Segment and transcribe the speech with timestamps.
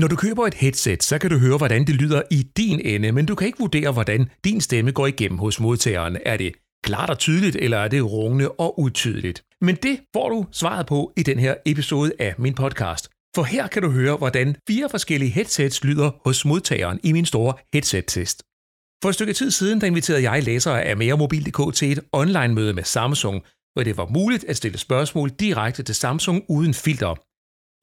[0.00, 3.12] Når du køber et headset, så kan du høre, hvordan det lyder i din ende,
[3.12, 6.16] men du kan ikke vurdere, hvordan din stemme går igennem hos modtageren.
[6.26, 6.52] Er det
[6.84, 9.42] klart og tydeligt, eller er det rungende og utydeligt?
[9.60, 13.08] Men det får du svaret på i den her episode af min podcast.
[13.36, 17.54] For her kan du høre, hvordan fire forskellige headsets lyder hos modtageren i min store
[17.72, 18.42] headset-test.
[19.02, 22.84] For et stykke tid siden, der inviterede jeg læsere af meremobil.dk til et online-møde med
[22.84, 23.42] Samsung,
[23.74, 27.25] hvor det var muligt at stille spørgsmål direkte til Samsung uden filter.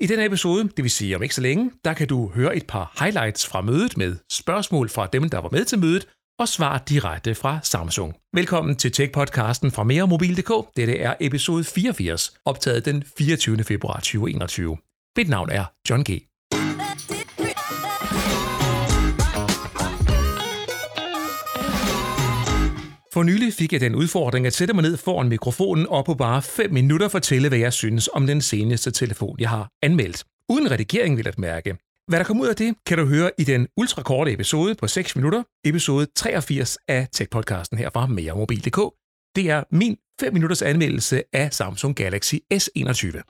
[0.03, 2.67] I denne episode, det vil sige om ikke så længe, der kan du høre et
[2.67, 6.07] par highlights fra mødet med spørgsmål fra dem, der var med til mødet,
[6.39, 8.15] og svar direkte fra Samsung.
[8.33, 10.77] Velkommen til Tech-podcasten fra meremobil.dk.
[10.77, 13.63] Dette er episode 84, optaget den 24.
[13.63, 14.77] februar 2021.
[15.17, 16.32] Mit navn er John G.
[23.13, 26.41] For nylig fik jeg den udfordring at sætte mig ned foran mikrofonen og på bare
[26.41, 30.23] 5 minutter fortælle, hvad jeg synes om den seneste telefon, jeg har anmeldt.
[30.49, 31.77] Uden redigering vil at mærke.
[32.07, 35.15] Hvad der kom ud af det, kan du høre i den ultrakorte episode på 6
[35.15, 38.79] minutter, episode 83 af Tech-podcasten her fra meremobil.dk.
[39.35, 43.21] Det er min 5 minutters anmeldelse af Samsung Galaxy S21.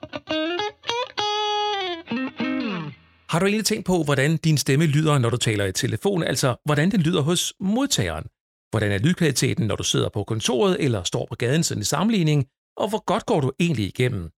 [3.28, 6.56] Har du egentlig tænkt på, hvordan din stemme lyder, når du taler i telefon, altså
[6.64, 8.24] hvordan den lyder hos modtageren?
[8.74, 12.46] Hvordan er lydkvaliteten, når du sidder på kontoret eller står på gaden sådan i sammenligning?
[12.76, 14.30] Og hvor godt går du egentlig igennem?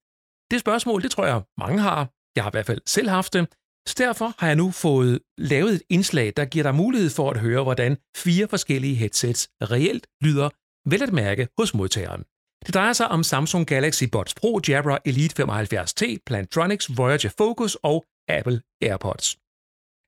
[0.50, 2.10] Det spørgsmål, det tror jeg mange har.
[2.36, 3.48] Jeg har i hvert fald selv haft det.
[3.88, 7.40] Så derfor har jeg nu fået lavet et indslag, der giver dig mulighed for at
[7.40, 10.48] høre, hvordan fire forskellige headsets reelt lyder,
[10.90, 12.22] vel at mærke hos modtageren.
[12.66, 18.04] Det drejer sig om Samsung Galaxy Buds Pro, Jabra Elite 75T, Plantronics Voyager Focus og
[18.28, 19.45] Apple AirPods.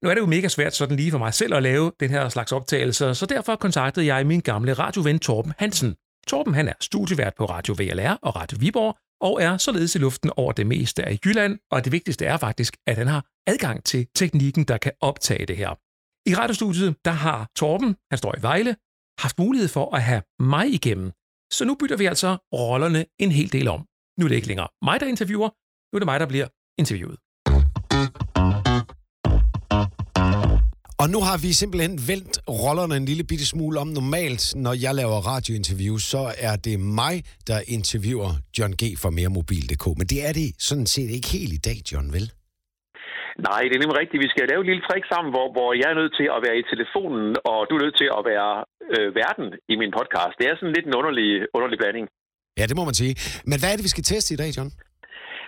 [0.03, 2.29] Nu er det jo mega svært sådan lige for mig selv at lave den her
[2.29, 5.97] slags optagelser, så derfor kontaktede jeg min gamle radioven Torben Hansen.
[6.27, 10.31] Torben han er studievært på Radio VLR og Radio Viborg, og er således i luften
[10.37, 14.07] over det meste af Jylland, og det vigtigste er faktisk, at han har adgang til
[14.15, 15.71] teknikken, der kan optage det her.
[16.31, 18.77] I radiostudiet, der har Torben, han står i Vejle,
[19.21, 21.13] haft mulighed for at have mig igennem.
[21.53, 23.81] Så nu bytter vi altså rollerne en hel del om.
[24.19, 25.49] Nu er det ikke længere mig, der interviewer,
[25.93, 26.49] nu er det mig, der bliver
[26.79, 27.19] interviewet.
[31.03, 33.89] Og nu har vi simpelthen vendt rollerne en lille bitte smule om.
[34.01, 37.15] Normalt, når jeg laver radiointerview, så er det mig,
[37.49, 38.83] der interviewer John G.
[39.03, 39.87] fra meremobil.dk.
[39.99, 42.27] Men det er det sådan set ikke helt i dag, John, vel?
[43.49, 44.25] Nej, det er nemlig rigtigt.
[44.27, 46.57] Vi skal lave et lille trick sammen, hvor, hvor jeg er nødt til at være
[46.63, 48.53] i telefonen, og du er nødt til at være
[48.95, 50.35] øh, verden i min podcast.
[50.41, 52.07] Det er sådan lidt en underlig, underlig blanding.
[52.59, 53.15] Ja, det må man sige.
[53.51, 54.71] Men hvad er det, vi skal teste i dag, John?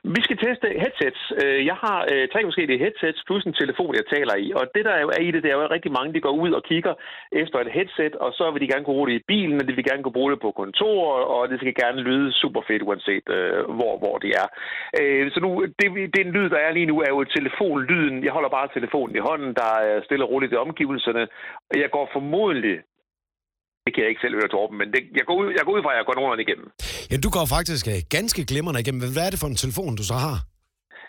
[0.04, 1.22] Vi skal teste headsets.
[1.42, 4.52] Øh, jeg har øh, tre forskellige headsets plus en telefon, jeg taler i.
[4.58, 6.62] Og det, der er i det, det er jo rigtig mange, de går ud og
[6.64, 6.94] kigger
[7.32, 9.72] efter et headset, og så vil de gerne kunne bruge det i bilen, og de
[9.76, 11.00] vil gerne kunne bruge det på kontor,
[11.34, 14.46] og det skal gerne lyde super fedt, uanset øh, hvor, hvor det er.
[15.00, 15.86] Øh, så nu, det,
[16.18, 18.24] den lyd, der er lige nu, er jo telefonlyden.
[18.24, 21.28] Jeg holder bare telefonen i hånden, der er stille og roligt i omgivelserne.
[21.74, 22.76] Jeg går formodentlig
[23.84, 25.82] det kan jeg ikke selv høre, Torben, men det, jeg, går ud, jeg går ud
[25.84, 26.68] fra, at jeg går nogenlunde igennem.
[27.10, 29.02] Ja, du går faktisk uh, ganske glimrende igennem.
[29.16, 30.36] Hvad er det for en telefon, du så har?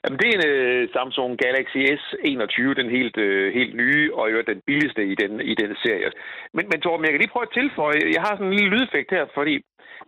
[0.04, 4.38] Jamen, det er en uh, Samsung Galaxy S21, den helt, uh, helt nye, og jo
[4.52, 6.10] den billigste i den, i den serie.
[6.56, 9.10] Men, men Torben, jeg kan lige prøve at tilføje, jeg har sådan en lille lydeffekt
[9.18, 9.56] her, fordi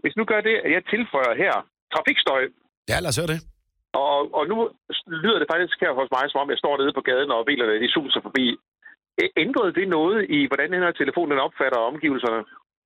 [0.02, 1.54] hvis nu gør det, at jeg tilføjer her
[1.94, 2.44] trafikstøj.
[2.92, 3.40] Ja, lad os høre det.
[4.06, 4.58] Og, og nu
[5.24, 7.82] lyder det faktisk her hos mig, som om jeg står nede på gaden, og bilerne
[7.84, 8.46] de suser forbi.
[9.38, 12.42] Ændrede det noget i, hvordan den her telefon den opfatter omgivelserne?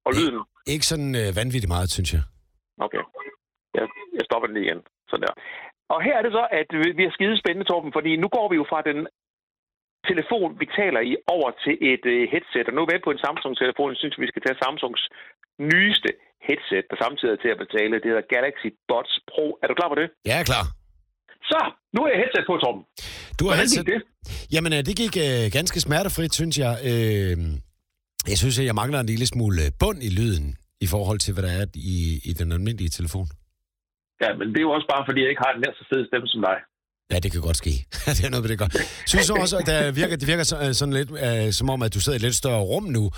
[0.08, 0.40] og lyden?
[0.40, 2.24] Ik- ikke sådan øh, vanvittigt meget, synes jeg.
[2.86, 3.04] Okay.
[3.78, 3.86] Jeg,
[4.18, 4.82] jeg stopper den lige igen.
[5.10, 5.34] Sådan der.
[5.94, 8.56] Og her er det så, at vi er skide spændende, Torben, fordi nu går vi
[8.62, 9.00] jo fra den
[10.10, 12.68] telefon, vi taler i, over til et uh, headset.
[12.70, 13.90] Og nu er vi på en Samsung-telefon.
[13.94, 15.04] Jeg synes, vi skal tage Samsungs
[15.72, 16.10] nyeste
[16.48, 17.96] headset, der samtidig er til at betale.
[18.02, 19.46] Det hedder Galaxy Buds Pro.
[19.62, 20.08] Er du klar på det?
[20.28, 20.66] Ja, jeg er klar.
[21.52, 21.60] Så,
[21.94, 22.84] nu er jeg headset på, Torben.
[23.40, 24.02] Du har Hvordan gik det?
[24.52, 26.74] Jamen, øh, det gik øh, ganske smertefrit, synes jeg.
[26.90, 27.38] Øh,
[28.32, 31.34] jeg synes, at jeg mangler en lille smule øh, bund i lyden i forhold til,
[31.34, 33.28] hvad der er i, i den almindelige telefon.
[34.24, 36.02] Ja, men det er jo også bare, fordi jeg ikke har en nær så fed
[36.08, 36.58] stemme som dig.
[37.12, 37.74] Ja, det kan godt ske.
[38.18, 38.70] det er noget, det gør.
[39.08, 40.44] Synes også, at det virker, det virker
[40.74, 43.12] sådan lidt, uh, som om, at du sidder i et lidt større rum nu,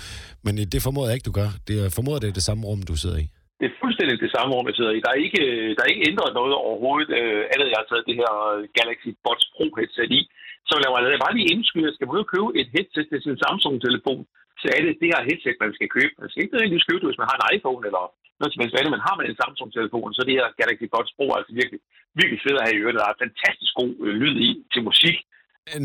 [0.44, 1.50] men det formoder jeg ikke, du gør.
[1.68, 3.26] Det formoder, det er det samme rum, du sidder i.
[3.60, 5.04] Det er fuldstændig det samme rum, jeg sidder i.
[5.04, 8.08] Der er ikke, øh, der er ikke ændret noget overhovedet, øh, andet jeg har taget
[8.08, 10.20] det her øh, Galaxy Buds Pro headset i.
[10.68, 13.20] Så lad mig bare lige indskyde, at jeg skal ud og købe et headset til
[13.26, 14.22] sin Samsung-telefon,
[14.60, 16.12] så er det det her headset, man skal købe.
[16.22, 18.04] Man skal ikke nødvendigvis købe det, hvis man har en iPhone eller
[18.40, 21.26] noget som helst andet, men har man en Samsung-telefon, så det her Galaxy Buds Pro
[21.38, 21.80] altså virkelig,
[22.20, 22.98] virkelig fedt at have i øvrigt.
[23.00, 25.16] Der er fantastisk god øh, lyd i til musik.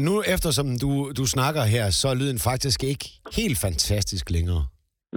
[0.07, 3.06] Nu eftersom du, du snakker her, så er lyden faktisk ikke
[3.38, 4.63] helt fantastisk længere.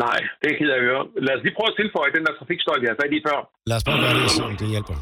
[0.06, 1.02] Nej, det er af at høre.
[1.26, 3.38] Lad os lige prøve at tilføje den der trafikstøj, vi har fat i før.
[3.70, 4.96] Lad os bare gøre det, så det hjælper.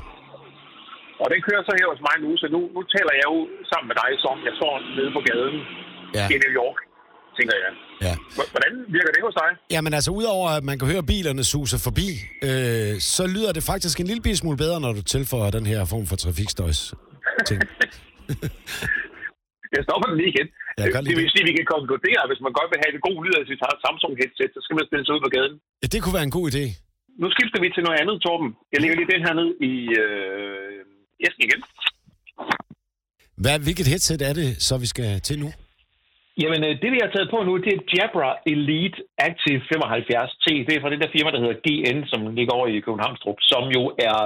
[1.22, 3.38] Og den kører så her hos mig nu, så nu, nu taler jeg jo
[3.70, 5.56] sammen med dig, som jeg står nede på gaden
[6.18, 6.24] Ja.
[6.34, 6.78] i New York,
[7.38, 7.72] tænker jeg.
[8.06, 8.14] Ja.
[8.54, 9.50] Hvordan virker det hos dig?
[9.74, 12.08] Jamen altså, udover at man kan høre bilerne suse forbi,
[12.48, 16.06] øh, så lyder det faktisk en lille smule bedre, når du tilføjer den her form
[16.10, 16.80] for trafikstøjs
[17.48, 17.60] ting.
[19.74, 20.48] Jeg stopper den lige igen.
[21.10, 23.18] Det vil sige, at vi kan konkludere, at hvis man godt vil have en god
[23.24, 25.54] lyd af sit eget Samsung-headset, så skal man stille sig ud på gaden.
[25.82, 26.64] Ja, det kunne være en god idé.
[27.22, 28.50] Nu skifter vi til noget andet, Torben.
[28.72, 29.74] Jeg lægger lige den her ned i
[30.04, 31.60] øh, æsken igen.
[33.42, 35.50] Hvad, hvilket headset er det, så vi skal til nu?
[36.42, 38.98] Jamen, øh, det vi har taget på nu, det er Jabra Elite
[39.28, 40.46] Active 75T.
[40.66, 43.64] Det er fra det der firma, der hedder GN, som ligger over i Københavnstrup, som
[43.76, 44.18] jo er...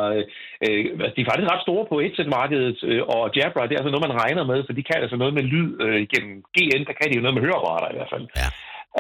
[0.64, 3.92] Øh, altså, de er faktisk ret store på headset-markedet, øh, og Jabra, det er altså
[3.92, 6.82] noget, man regner med, for de kan altså noget med lyd øh, gennem GN.
[6.88, 8.26] Der kan de jo noget med høreapparater i hvert fald.
[8.40, 8.48] Ja.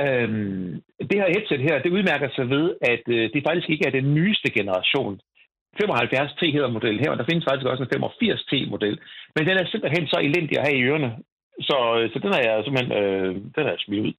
[0.02, 0.70] Øhm,
[1.08, 4.14] det her headset her, det udmærker sig ved, at øh, det faktisk ikke er den
[4.14, 5.20] nyeste generation.
[5.78, 8.96] 75T hedder modellen her, og der findes faktisk også en 85T-model.
[9.34, 11.10] Men den er simpelthen så elendig at have i ørerne,
[11.68, 11.76] så,
[12.12, 14.12] så den er jeg simpelthen øh, den er jeg smidt ud.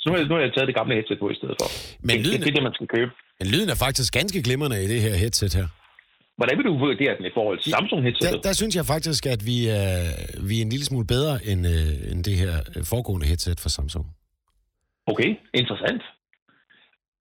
[0.00, 1.68] Så nu har, jeg, nu har jeg taget det gamle headset på i stedet for.
[2.08, 3.10] Men det, lyden- det, det er det, man skal købe.
[3.40, 5.66] Men lyden er faktisk ganske glimrende i det her headset her.
[6.38, 8.44] Hvordan vil du vurdere den i forhold til Samsung Der, headsetet?
[8.48, 9.92] der synes jeg faktisk, at vi er,
[10.48, 13.70] vi er en lille smule bedre end, øh, end det her øh, foregående headset fra
[13.78, 14.04] Samsung.
[15.12, 15.30] Okay,
[15.60, 16.02] interessant.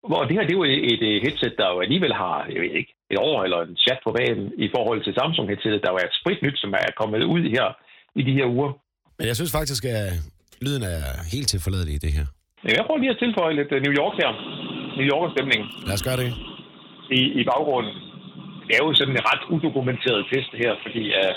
[0.09, 2.71] Hvor det her, det er jo et, et headset, der jo alligevel har, jeg ved
[2.81, 5.99] ikke, et år eller en chat på banen i forhold til Samsung headsetet, der jo
[6.01, 7.67] er et spritnyt, som er kommet ud her
[8.19, 8.71] i de her uger.
[9.17, 10.13] Men jeg synes faktisk, at
[10.65, 11.03] lyden er
[11.33, 12.25] helt til forladelig i det her.
[12.77, 14.31] Jeg prøver lige at tilføje lidt øh, New York her.
[14.97, 16.29] New Yorker-stemning Lad os gøre det.
[17.19, 17.93] i, i baggrunden.
[18.67, 21.31] Det er jo sådan en ret udokumenteret test her, fordi uh,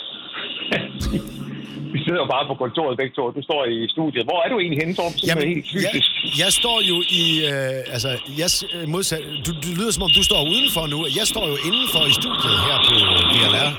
[1.94, 3.24] vi sidder bare på kontoret begge to.
[3.38, 4.22] Du står i studiet.
[4.30, 5.18] Hvor er du egentlig henne, Torben?
[5.28, 6.10] Jamen, helt jeg, fysisk.
[6.42, 7.24] jeg står jo i...
[7.52, 8.10] Øh, altså,
[8.40, 10.98] jeg, øh, modsat, du, du lyder som om, du står udenfor nu.
[11.20, 12.94] Jeg står jo indenfor i studiet her på
[13.32, 13.70] VLR.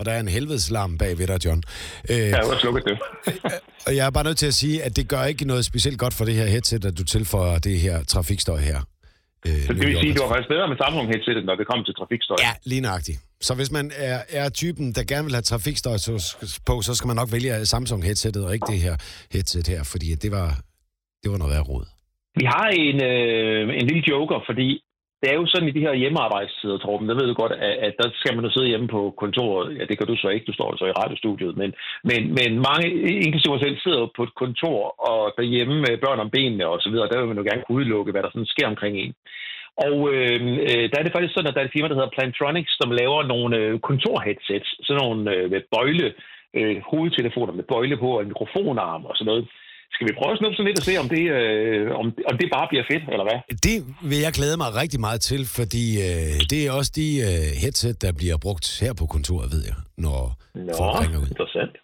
[0.00, 1.62] Og der er en helvedeslarm bag ved dig, John.
[2.10, 2.96] Øh, Jeg har slukket det.
[3.86, 6.14] og jeg er bare nødt til at sige, at det gør ikke noget specielt godt
[6.14, 8.78] for det her headset, at du tilføjer det her trafikstøj her.
[9.46, 11.66] Øh, Så det vil sige, at det var faktisk bedre med Samsung headsetet, når det
[11.66, 12.36] kom til trafikstøj.
[12.46, 13.18] Ja, lige nøjagtigt.
[13.40, 15.96] Så hvis man er, er typen, der gerne vil have trafikstøj
[16.66, 18.96] på, så skal man nok vælge Samsung headsetet og ikke det her
[19.32, 20.48] headset her, fordi det var,
[21.22, 21.86] det var noget værd råd.
[22.40, 24.68] Vi har en, øh, en lille joker, fordi
[25.20, 27.94] det er jo sådan i de her hjemmearbejdstider, Torben, der ved du godt, at, at
[28.00, 29.78] der skal man jo sidde hjemme på kontoret.
[29.78, 31.70] Ja, det kan du så ikke, du står så i radiostudiet, men,
[32.10, 32.86] men, men mange,
[33.26, 34.80] inklusive mig selv, sidder på et kontor
[35.10, 37.78] og derhjemme med børn om benene og så videre, der vil man jo gerne kunne
[37.78, 39.14] udelukke, hvad der sådan sker omkring en.
[39.88, 42.16] Og øhm, øh, der er det faktisk sådan, at der er et firma, der hedder
[42.16, 46.08] Plantronics, som laver nogle øh, kontorheadsets, sådan nogle øh, med bøjle,
[46.58, 49.44] øh, hovedtelefoner med bøjle på og en mikrofonarm og sådan noget.
[49.94, 52.48] Skal vi prøve at snuppe sådan lidt og se, om det, øh, om, om det
[52.56, 53.38] bare bliver fedt, eller hvad?
[53.68, 53.76] Det
[54.10, 57.94] vil jeg glæde mig rigtig meget til, fordi øh, det er også de øh, headset,
[58.04, 60.18] der bliver brugt her på kontoret, ved jeg, når
[60.54, 61.28] Nå, folk ringer ud.
[61.34, 61.74] interessant.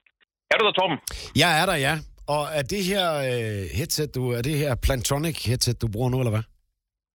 [0.52, 0.98] Er du der, Torben?
[1.42, 1.94] Jeg er der, ja.
[2.34, 6.18] Og er det her øh, headset, du, er det her Plantronic headset, du bruger nu,
[6.22, 6.44] eller hvad?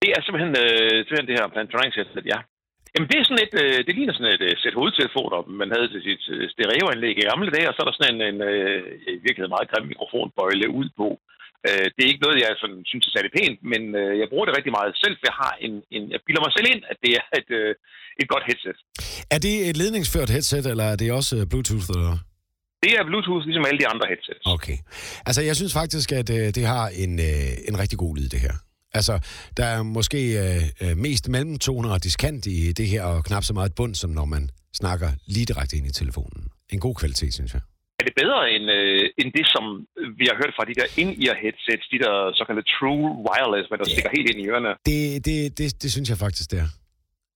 [0.04, 2.40] Det er simpelthen, øh, simpelthen det her Plantronics headset, ja.
[2.94, 5.88] Jamen, det er sådan et, øh, det ligner sådan et øh, sæt hovedtelefoner, man havde
[5.90, 8.80] til sit øh, stereoanlæg i gamle dage, og så er der sådan en, en øh,
[9.16, 11.08] i virkeligheden meget grim mikrofonbøjle ud på.
[11.68, 14.46] Øh, det er ikke noget, jeg sådan, synes er særlig pænt, men øh, jeg bruger
[14.46, 16.98] det rigtig meget selv, for jeg har en, en jeg bilder mig selv ind, at
[17.04, 17.72] det er et, øh,
[18.22, 18.78] et godt headset.
[19.36, 21.90] Er det et ledningsført headset, eller er det også øh, Bluetooth?
[21.96, 22.14] Eller?
[22.84, 24.46] Det er Bluetooth, ligesom alle de andre headsets.
[24.56, 24.78] Okay.
[25.28, 28.42] Altså, jeg synes faktisk, at øh, det har en, øh, en rigtig god lyd, det
[28.48, 28.56] her.
[28.94, 29.20] Altså,
[29.58, 33.54] der er måske øh, øh, mest mellemtoner og diskant i det her, og knap så
[33.54, 36.48] meget bund, som når man snakker lige direkte ind i telefonen.
[36.70, 37.62] En god kvalitet, synes jeg.
[38.00, 39.64] Er det bedre end, øh, end det, som
[40.20, 43.86] vi har hørt fra de der in-ear headsets, de der såkaldte true wireless, hvad der
[43.88, 43.94] Ja.
[43.94, 44.72] stikker helt ind i ørerne?
[44.86, 46.70] Det, det, det, det synes jeg faktisk, det er.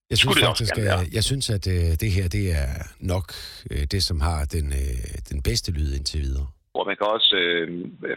[0.09, 1.01] Jeg synes det faktisk, gerne være.
[1.01, 2.69] at, jeg synes, at øh, det her, det er
[2.99, 3.33] nok
[3.71, 6.47] øh, det, som har den, øh, den bedste lyd indtil videre.
[6.75, 7.67] Hvor man kan også øh,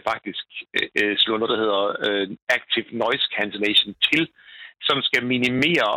[0.09, 0.45] faktisk
[0.99, 2.25] øh, slå noget, der hedder øh,
[2.57, 4.23] Active Noise Cancellation til,
[4.87, 5.91] som skal minimere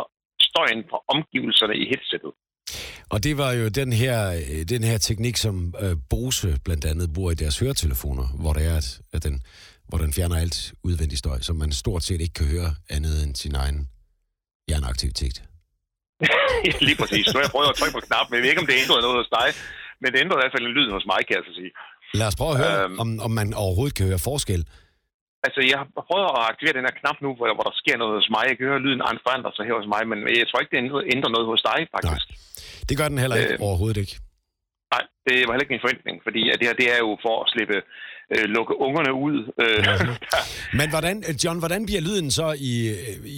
[0.49, 2.31] støjen fra omgivelserne i headsettet.
[3.13, 7.07] Og det var jo den her, øh, den her teknik, som øh, Bose blandt andet
[7.15, 8.77] bruger i deres høretelefoner, hvor det er,
[9.15, 9.35] at, den,
[9.87, 13.35] hvor den fjerner alt udvendig støj, som man stort set ikke kan høre andet end
[13.35, 13.79] sin egen
[14.67, 15.37] hjerneaktivitet.
[16.87, 17.25] Lige præcis.
[17.27, 19.01] Nu har jeg prøvet at trykke på knappen, men jeg ved ikke, om det ændrede
[19.05, 19.47] noget hos dig.
[20.01, 21.71] Men det ændrede i hvert fald en lyd hos mig, kan jeg så sige.
[22.19, 22.99] Lad os prøve at høre, Øhm.
[23.03, 24.61] om, om man overhovedet kan høre forskel.
[25.47, 28.13] Altså, jeg har prøvet at aktivere den her knap nu, hvor, hvor der sker noget
[28.19, 28.43] hos mig.
[28.49, 30.79] Jeg kan høre, at lyden forandrer sig her hos mig, men jeg tror ikke, det
[31.15, 32.25] ændrer- noget hos dig, faktisk.
[32.89, 33.67] Det gør den heller ikke, Øh.
[33.67, 34.15] overhovedet ikke.
[34.93, 37.35] Nej, det var heller ikke min forventning, fordi at det her det er jo for
[37.43, 37.77] at slippe
[38.33, 39.37] øh, lukke ungerne ud.
[39.63, 39.81] Øh,
[40.79, 42.73] Men hvordan, John, hvordan bliver lyden så i,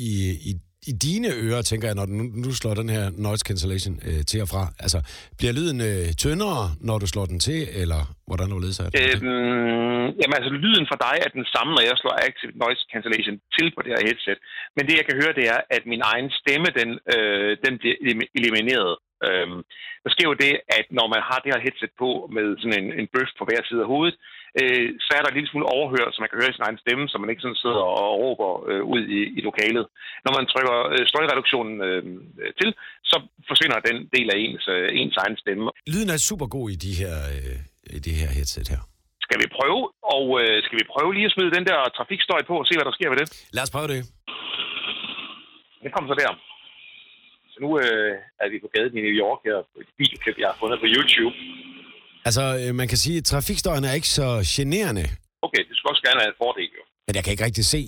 [0.08, 0.12] i,
[0.50, 0.52] i,
[0.92, 2.14] i dine ører, tænker jeg, når du
[2.44, 4.64] nu, slår den her noise cancellation øh, til og fra?
[4.84, 5.00] Altså,
[5.38, 8.96] bliver lyden øh, tyndere, når du slår den til, eller hvordan du ledser det?
[9.06, 13.38] Øhm, jamen altså, lyden for dig er den samme, når jeg slår active noise cancellation
[13.56, 14.40] til på det her headset.
[14.76, 17.96] Men det, jeg kan høre, det er, at min egen stemme, den, øh, den bliver
[18.40, 18.94] elimineret.
[19.28, 19.60] Øhm,
[20.04, 22.90] der sker jo det, at når man har det her headset på med sådan en,
[23.00, 24.16] en bøf på hver side af hovedet,
[24.60, 27.04] øh, så er der en lille smule overhør, så man kan høre sin egen stemme,
[27.10, 29.86] så man ikke sådan sidder og råber øh, ud i, i lokalet.
[30.26, 32.04] Når man trykker øh, støjreduktionen øh,
[32.60, 32.70] til,
[33.12, 33.18] så
[33.50, 35.64] forsvinder den del af ens, øh, ens egen stemme.
[35.94, 37.58] Lyden er super god i de her, øh,
[37.98, 38.82] i det her headset her.
[39.26, 39.82] Skal vi prøve,
[40.16, 42.88] og øh, skal vi prøve lige at smide den der trafikstøj på og se, hvad
[42.90, 43.28] der sker ved det?
[43.56, 44.02] Lad os prøve det.
[45.84, 46.32] Det kommer så der.
[47.56, 50.48] Så nu øh, er vi på gaden i New York her på et videoklip, jeg
[50.52, 51.36] har fundet på YouTube.
[52.28, 55.06] Altså, øh, man kan sige, at trafikstøjen er ikke så generende.
[55.46, 56.84] Okay, det skulle også gerne være en fordel, jo.
[57.08, 57.82] Men jeg kan ikke rigtig se,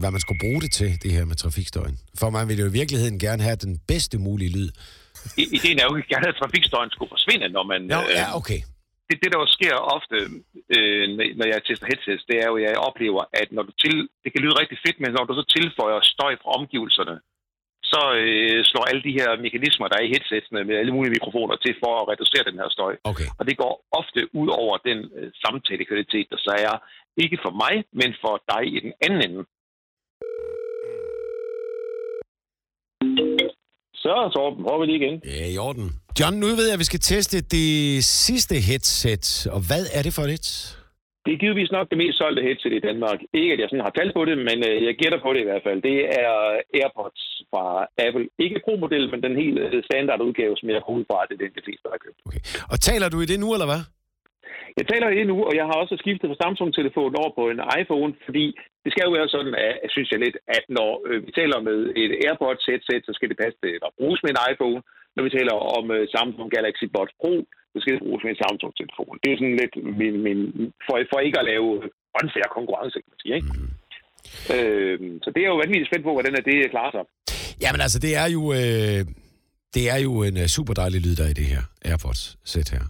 [0.00, 1.96] hvad man skulle bruge det til, det her med trafikstøjen.
[2.20, 4.70] For man vil jo i virkeligheden gerne have den bedste mulige lyd.
[5.40, 7.80] I, ideen er jo ikke gerne, at trafikstøjen skulle forsvinde, når man...
[7.94, 8.60] Nå, ja, okay.
[9.08, 10.16] Det, det, der jo sker ofte,
[10.74, 11.04] øh,
[11.38, 14.30] når jeg tester headsets, det er jo, at jeg oplever, at når du til, det
[14.32, 17.16] kan lyde rigtig fedt, men når du så tilføjer støj fra omgivelserne,
[17.92, 21.56] så øh, slår alle de her mekanismer, der er i headsetsene med alle mulige mikrofoner
[21.64, 22.94] til for at reducere den her støj.
[23.10, 23.28] Okay.
[23.38, 26.74] Og det går ofte ud over den øh, samtalekvalitet, der så er
[27.22, 29.42] ikke for mig, men for dig i den anden ende.
[34.02, 35.16] Så, Torben, prøver vi lige igen.
[35.24, 35.86] Ja, i orden.
[36.20, 39.46] John, nu ved jeg, at vi skal teste det sidste headset.
[39.46, 40.78] Og hvad er det for et?
[41.24, 43.18] Det er givetvis nok det mest solgte headset i Danmark.
[43.40, 45.48] Ikke, at jeg sådan har talt på det, men øh, jeg gætter på det i
[45.48, 45.78] hvert fald.
[45.90, 46.32] Det er
[46.80, 47.64] AirPods fra
[48.06, 48.26] Apple.
[48.44, 51.42] Ikke Pro-model, men den helt øh, standard udgave, som jeg går ud fra, det er
[51.44, 52.18] den, de fleste har købt.
[52.28, 52.42] Okay.
[52.72, 53.82] Og taler du i det nu, eller hvad?
[54.78, 57.60] Jeg taler i det nu, og jeg har også skiftet fra Samsung-telefon over på en
[57.80, 58.44] iPhone, fordi
[58.84, 61.78] det skal jo være sådan, at synes jeg lidt, at når øh, vi taler med
[62.02, 64.80] et AirPods headset, så skal det passe til at bruges med en iPhone.
[65.16, 67.32] Når vi taler om Samsung Galaxy Buds Pro,
[67.74, 69.14] det bruges med en Samsung-telefon.
[69.22, 70.38] Det er sådan lidt min, min,
[70.86, 71.68] for, for ikke at lave
[72.20, 73.34] unfair konkurrence, kan man sige.
[73.38, 73.50] Ikke?
[73.56, 73.70] Mm.
[74.54, 77.04] Øh, så det er jo vanvittigt spændt på, hvordan det klarer sig.
[77.64, 79.00] Jamen altså, det er jo, øh,
[79.76, 82.84] det er jo en uh, super dejlig lyd, der er i det her AirPods-sæt her.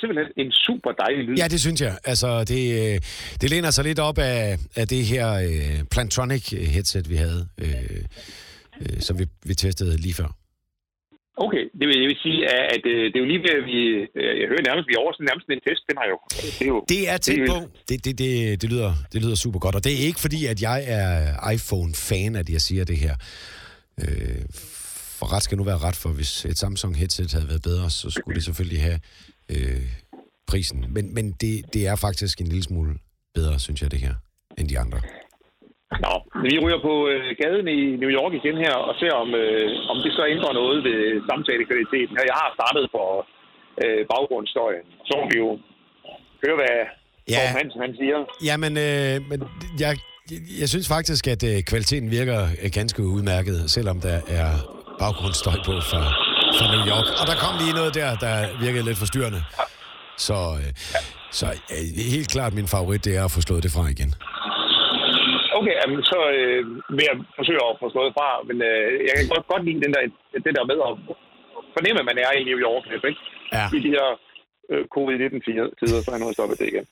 [0.00, 1.36] Simpelthen en super dejlig lyd.
[1.36, 1.98] Ja, det synes jeg.
[2.04, 3.00] Altså, det, øh,
[3.40, 8.04] det læner sig lidt op af, af det her øh, Plantronic headset, vi havde, øh,
[8.80, 10.41] øh, som vi, vi testede lige før.
[11.36, 13.64] Okay, det vil, jeg vil sige, at, at øh, det er jo lige ved, at
[13.72, 13.78] vi,
[14.20, 16.18] øh, jeg hører nærmest, vi er over sådan nærmest en test, den har jo.
[16.30, 17.56] Det er, jo, det er tæt på.
[17.88, 20.62] Det, det, det, det, lyder, det lyder super godt, og det er ikke fordi, at
[20.62, 23.14] jeg er iPhone-fan, at jeg siger det her.
[24.02, 24.42] Øh,
[25.18, 28.34] for ret skal nu være ret, for hvis et Samsung-headset havde været bedre, så skulle
[28.34, 28.98] det selvfølgelig have
[29.48, 29.86] øh,
[30.46, 30.86] prisen.
[30.88, 32.94] Men, men det, det er faktisk en lille smule
[33.34, 34.14] bedre, synes jeg, det her,
[34.58, 35.00] end de andre.
[36.06, 39.66] Nå, vi ryger på øh, gaden i New York igen her og ser, om, øh,
[39.92, 42.14] om det så ændrer noget ved samtalekvaliteten.
[42.32, 43.02] Jeg har startet på
[43.82, 44.86] øh, baggrundsstøjen.
[45.08, 45.50] Så må vi jo
[46.44, 46.76] høre, hvad
[47.34, 47.40] ja.
[47.58, 48.18] Hansen han siger.
[48.48, 49.38] Jamen, øh, men
[49.82, 49.92] jeg,
[50.60, 54.50] jeg synes faktisk, at øh, kvaliteten virker øh, ganske udmærket, selvom der er
[54.98, 56.02] baggrundsstøj på fra,
[56.58, 57.06] fra New York.
[57.20, 58.34] Og der kom lige noget der, der
[58.64, 59.42] virkede lidt forstyrrende.
[60.16, 60.70] Så, øh,
[61.30, 61.84] så øh,
[62.14, 64.14] helt klart min favorit, det er at få slået det fra igen.
[65.62, 66.62] Okay, jamen, så øh,
[66.96, 69.92] vil jeg forsøge at få slået fra, men øh, jeg kan godt, godt lide den
[69.94, 70.02] der,
[70.46, 70.92] det der med at
[71.76, 73.20] fornemme, at man er i New York, ikke?
[73.56, 73.64] Ja.
[73.76, 74.08] I de her
[74.70, 76.86] øh, covid-19-tider, så har jeg nu stoppet det igen.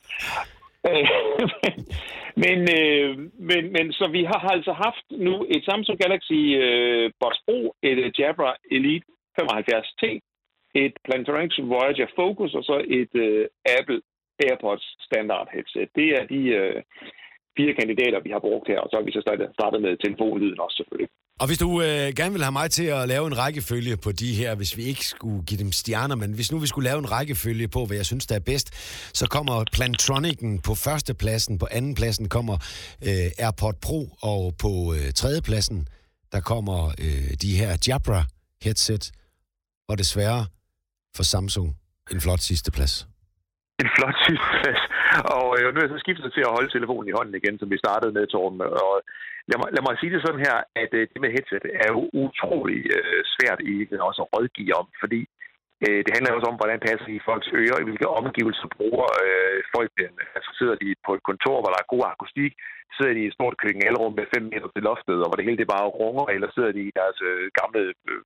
[2.44, 3.10] men, øh,
[3.50, 7.58] men, men så vi har altså haft nu et Samsung Galaxy øh, Buds Pro,
[7.88, 9.06] et uh, Jabra Elite
[9.40, 10.02] 75T,
[10.74, 13.46] et Plantronics Voyager Focus og så et øh,
[13.78, 14.00] Apple
[14.46, 15.88] AirPods standard headset.
[15.98, 16.82] Det er de øh,
[17.60, 20.60] fire kandidater, vi har brugt her, og så har vi så startet, startet med telefonlyden
[20.64, 21.10] også selvfølgelig.
[21.42, 24.30] Og hvis du øh, gerne vil have mig til at lave en rækkefølge på de
[24.40, 27.12] her, hvis vi ikke skulle give dem stjerner, men hvis nu vi skulle lave en
[27.16, 28.68] rækkefølge på, hvad jeg synes, der er bedst,
[29.20, 32.56] så kommer Plantronicen på førstepladsen, på andenpladsen kommer
[33.08, 34.00] øh, AirPod Pro,
[34.30, 35.78] og på øh, tredjepladsen,
[36.32, 38.22] der kommer øh, de her Jabra
[38.64, 39.04] headset,
[39.88, 40.46] og desværre
[41.16, 41.68] for Samsung
[42.12, 42.94] en flot sidste plads.
[43.82, 44.89] En flot sidste plads.
[45.38, 47.68] Og øh, nu er jeg så skiftet til at holde telefonen i hånden igen, som
[47.72, 48.60] vi startede med, Torben.
[48.84, 48.94] Og
[49.50, 52.00] lad mig, lad mig sige det sådan her, at øh, det med headset er jo
[52.24, 53.74] utrolig øh, svært i
[54.08, 55.20] også at rådgive om, fordi
[55.84, 59.58] øh, det handler også om, hvordan passer i folks ører, i hvilke omgivelser bruger øh,
[59.76, 60.12] folk den.
[60.36, 62.52] Altså sidder de på et kontor, hvor der er god akustik,
[62.96, 65.60] sidder de i et stort køkkenalrum med 5 meter til loftet, og hvor det hele
[65.60, 68.22] det bare runger, eller sidder de i deres øh, gamle øh,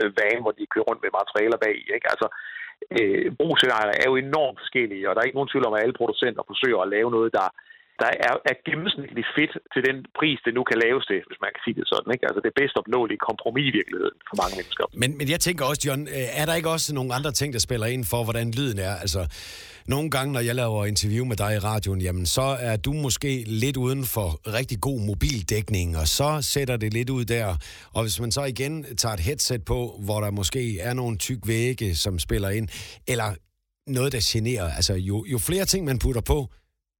[0.00, 1.76] øh, van, hvor de kører rundt med materialer bag.
[1.96, 2.06] Ikke?
[2.12, 2.26] Altså,
[2.98, 5.98] øh, brugsscenarier er jo enormt forskellige, og der er ikke nogen tvivl om, at alle
[6.00, 7.46] producenter forsøger at lave noget, der
[8.02, 11.50] der er, er gennemsnitligt fedt til den pris, det nu kan laves til, hvis man
[11.54, 12.10] kan sige det sådan.
[12.14, 12.24] Ikke?
[12.28, 14.84] Altså det bedst opnåelige kompromis i virkeligheden for mange mennesker.
[15.02, 17.62] Men, men jeg tænker også, John, øh, er der ikke også nogle andre ting, der
[17.68, 18.94] spiller ind for, hvordan lyden er?
[19.04, 19.20] Altså,
[19.94, 23.32] nogle gange, når jeg laver interview med dig i radioen, jamen, så er du måske
[23.62, 24.28] lidt uden for
[24.58, 27.46] rigtig god mobildækning, og så sætter det lidt ud der.
[27.96, 31.38] Og hvis man så igen tager et headset på, hvor der måske er nogle tyk
[31.46, 32.68] vægge, som spiller ind,
[33.12, 33.28] eller
[33.86, 34.70] noget, der generer.
[34.78, 36.48] Altså, jo, jo flere ting man putter på,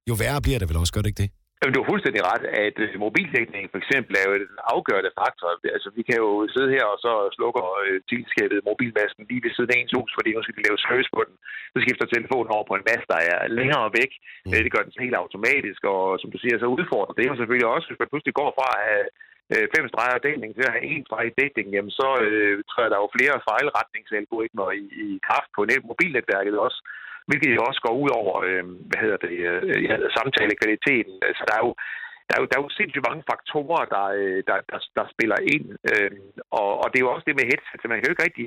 [0.09, 1.31] jo værre bliver det vel også, gør det ikke det?
[1.59, 5.47] Jamen, du har fuldstændig ret, at øh, mobildækning for eksempel er jo en afgørende faktor.
[5.75, 9.71] Altså, vi kan jo sidde her og så slukker øh, tilskabet mobilmasten lige ved siden
[9.73, 11.35] af ens hus, fordi nu skal vi lave service på den.
[11.73, 14.11] Så skifter telefonen over på en mast, der er længere væk.
[14.45, 14.51] Mm.
[14.65, 17.85] Det gør den helt automatisk, og som du siger, så udfordrer det jo selvfølgelig også,
[17.87, 19.07] hvis man pludselig går fra at have
[19.53, 22.99] øh, fem streger dækning til at have en streg dækning, jamen så øh, træder der
[23.03, 26.79] jo flere fejlretningsalgoritmer i, i kraft på net, mobilnetværket også
[27.29, 31.15] hvilket jo også går ud over, øh, hvad hedder det, øh, ja, samtalekvaliteten.
[31.29, 31.71] Altså, der er jo,
[32.27, 35.39] der er jo, der er jo sindssygt mange faktorer, der, øh, der, der, der spiller
[35.53, 36.11] ind, øh,
[36.59, 38.45] og, og det er jo også det med headset, så man kan jo ikke rigtig,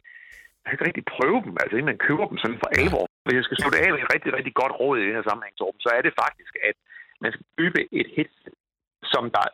[0.62, 3.04] man kan ikke rigtig prøve dem, altså inden man køber dem sådan for alvor.
[3.24, 5.54] Hvis jeg skal slutte af med et rigtig, rigtig godt råd i det her sammenhæng,
[5.84, 6.76] så er det faktisk, at
[7.22, 8.54] man skal købe et headset,
[9.14, 9.46] som der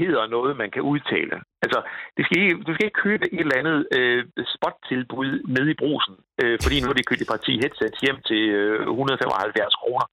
[0.00, 1.36] hedder noget, man kan udtale.
[1.64, 1.78] Altså,
[2.16, 6.14] det skal ikke, du skal ikke købe et eller andet øh, spot-tilbud med i brusen,
[6.42, 10.06] øh, fordi nu er de købt et parti headsets hjem til øh, 175 kroner.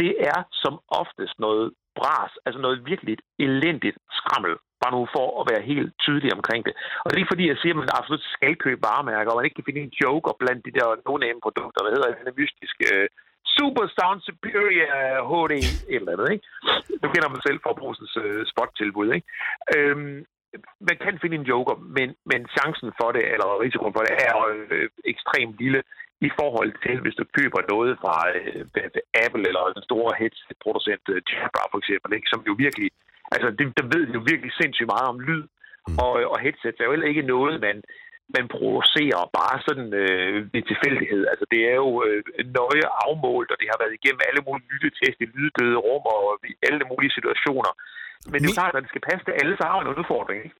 [0.00, 1.66] Det er som oftest noget
[1.98, 4.52] bras, altså noget virkelig elendigt skrammel,
[4.82, 6.74] bare nu for at være helt tydelig omkring det.
[7.02, 9.46] Og det er ikke fordi, jeg siger, at man absolut skal købe varemærker, og man
[9.46, 11.14] ikke kan finde en joker blandt de der no
[11.44, 13.08] produkter hvad hedder det, mystiske øh,
[13.56, 14.88] Super Sound Superior
[15.30, 16.46] HD, et eller andet, ikke?
[17.02, 19.26] Du kender mig selv fra Brusens uh, spot-tilbud, ikke?
[19.76, 20.18] Øhm,
[20.88, 24.34] man kan finde en joker, men, men chancen for det, eller risikoen for det, er
[24.52, 25.82] øh, ekstremt lille
[26.28, 28.62] i forhold til, hvis du køber noget fra øh,
[29.24, 32.32] Apple eller den store headset-producent øh, Jabra for eksempel, ikke?
[32.32, 32.88] som jo virkelig,
[33.34, 35.44] altså det, der ved jo virkelig sindssygt meget om lyd,
[35.88, 35.98] mm.
[36.04, 37.76] og, og headsets er jo heller ikke noget, man
[38.36, 41.22] man producerer bare sådan øh, ved tilfældighed.
[41.32, 42.20] Altså, det er jo øh,
[42.58, 46.52] nøje afmålt, og det har været igennem alle mulige lyttetest i lyddøde rum og i
[46.68, 47.72] alle mulige situationer.
[48.30, 49.98] Men det er jo klart, at det skal passe til alle, så har man en
[50.00, 50.56] udfordring, ikke?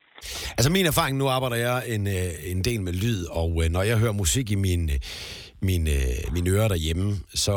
[0.58, 3.82] Altså min erfaring, nu arbejder jeg en, øh, en del med lyd, og øh, når
[3.90, 4.98] jeg hører musik i min, øh,
[5.68, 5.82] min,
[6.34, 7.08] mine ører derhjemme,
[7.44, 7.56] så,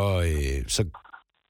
[0.75, 0.81] så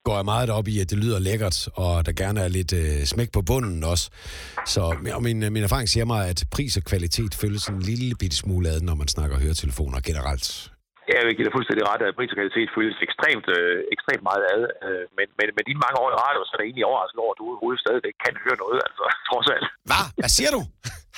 [0.08, 3.00] går jeg meget op i, at det lyder lækkert, og der gerne er lidt øh,
[3.14, 4.06] smæk på bunden også.
[4.74, 4.82] Så
[5.18, 8.68] og min, min erfaring siger mig, at pris og kvalitet føles en lille bitte smule
[8.74, 10.46] ad, når man snakker høretelefoner generelt.
[11.12, 14.44] Ja, jeg giver dig fuldstændig ret, at pris og kvalitet føles ekstremt, øh, ekstremt meget
[14.54, 14.62] ad.
[14.86, 17.34] Øh, men, men med dine mange år i radio, så er det egentlig overrasket over,
[17.34, 19.68] at du overhovedet stadigvæk kan høre noget, altså, trods alt.
[19.90, 20.06] Hvad?
[20.22, 20.62] Hvad siger du?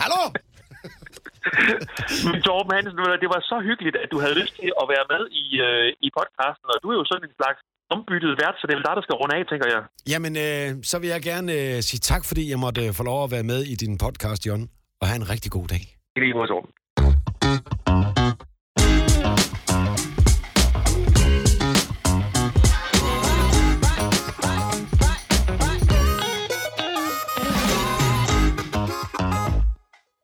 [0.01, 0.21] Hallo?
[2.27, 5.21] Men Torben Hansen, det var så hyggeligt, at du havde lyst til at være med
[5.43, 7.59] i, øh, i podcasten, og du er jo sådan en slags
[7.93, 9.81] ombyttet vært, så det er vel dig, der skal runde af, tænker jeg.
[10.11, 13.19] Jamen, øh, så vil jeg gerne øh, sige tak, fordi jeg måtte øh, få lov
[13.23, 14.61] at være med i din podcast, John.
[15.01, 15.83] Og have en rigtig god dag.
[16.15, 16.71] I lige måde, Torben.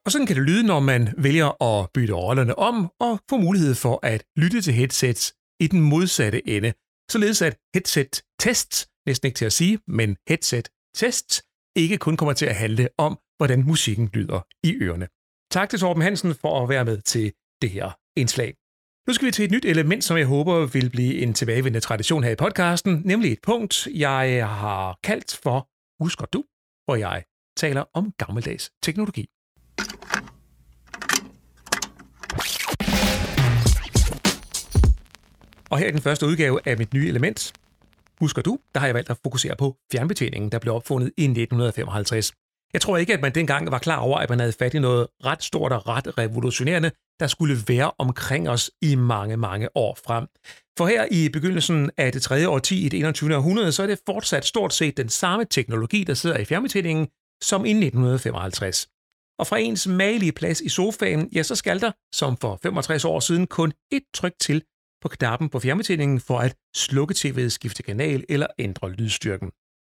[0.06, 3.76] Og sådan kan det lyde, når man vælger at bytte rollerne om og få mulighed
[3.76, 6.74] for at lytte til headsets i den modsatte ende
[7.12, 11.44] således at headset tests, næsten ikke til at sige, men headset tests,
[11.76, 15.08] ikke kun kommer til at handle om, hvordan musikken lyder i ørerne.
[15.52, 18.56] Tak til Torben Hansen for at være med til det her indslag.
[19.08, 22.24] Nu skal vi til et nyt element, som jeg håber vil blive en tilbagevendende tradition
[22.24, 25.70] her i podcasten, nemlig et punkt, jeg har kaldt for
[26.04, 26.44] Husker du,
[26.86, 27.24] hvor jeg
[27.58, 29.26] taler om gammeldags teknologi.
[35.70, 37.54] Og her er den første udgave af mit nye element.
[38.20, 42.34] Husker du, der har jeg valgt at fokusere på fjernbetjeningen, der blev opfundet i 1955.
[42.74, 45.08] Jeg tror ikke, at man dengang var klar over, at man havde fat i noget
[45.26, 50.28] ret stort og ret revolutionerende, der skulle være omkring os i mange, mange år frem.
[50.78, 53.36] For her i begyndelsen af det tredje årti i det 21.
[53.36, 57.08] århundrede, så er det fortsat stort set den samme teknologi, der sidder i fjernbetjeningen,
[57.42, 58.88] som i 1955.
[59.40, 63.20] Og fra ens malige plads i sofaen, ja, så skal der, som for 65 år
[63.20, 64.64] siden, kun et tryk til
[65.02, 69.50] på knappen på fjernbetjeningen for at slukke tv'et, skifte kanal eller ændre lydstyrken.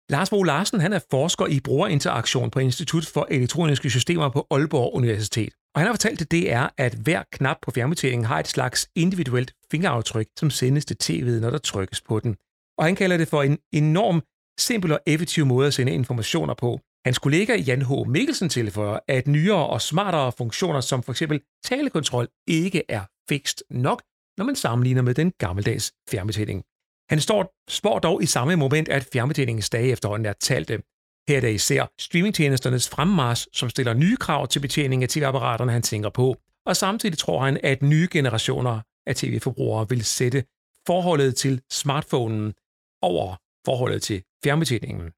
[0.10, 4.96] Lars Bo Larsen han er forsker i brugerinteraktion på Institut for Elektroniske Systemer på Aalborg
[4.96, 5.54] Universitet.
[5.76, 9.54] Og han har fortalt til DR, at hver knap på fjernbetjeningen har et slags individuelt
[9.72, 12.36] fingeraftryk, som sendes til tv'et, når der trykkes på den.
[12.78, 14.22] Og han kalder det for en enorm
[14.60, 16.80] simpel og effektiv måde at sende informationer på.
[17.06, 17.92] Hans kollega Jan H.
[18.08, 21.24] Mikkelsen tilføjer, at nyere og smartere funktioner som f.eks.
[21.64, 24.02] talekontrol ikke er fikst nok,
[24.38, 26.64] når man sammenligner med den gammeldags fjernbetjening.
[27.10, 30.82] Han står, spår dog i samme moment, at fjernbetjeningens dage efterhånden er talte.
[31.28, 35.82] Her er det især streamingtjenesternes fremmars, som stiller nye krav til betjening af tv-apparaterne, han
[35.82, 36.36] tænker på.
[36.66, 40.44] Og samtidig tror han, at nye generationer af tv-forbrugere vil sætte
[40.88, 42.54] forholdet til smartphonen
[43.02, 45.12] over forholdet til fjernbetjeningen.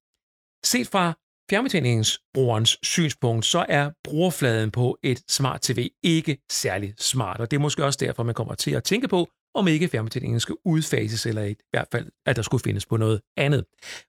[0.64, 1.14] Set fra
[1.50, 7.62] fjernbetjeningsbrugerens synspunkt, så er brugerfladen på et smart TV ikke særlig smart, og det er
[7.62, 11.44] måske også derfor, man kommer til at tænke på, om ikke fjernbetjeningen skal udfases, eller
[11.44, 13.66] i hvert fald, at der skulle findes på noget andet.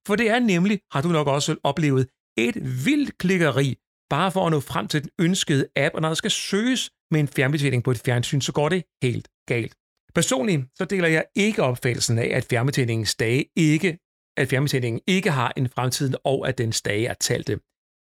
[0.07, 2.07] For det er nemlig, har du nok også oplevet,
[2.39, 3.77] et vildt klikkeri,
[4.11, 7.21] bare for at nå frem til den ønskede app, og når der skal søges med
[7.21, 9.75] en fjernbetjening på et fjernsyn, så går det helt galt.
[10.15, 13.99] Personligt så deler jeg ikke opfattelsen af, at fjernbetjeningens dage ikke
[14.37, 17.61] at fjernbetjeningen ikke har en fremtid, og at den dage er talte.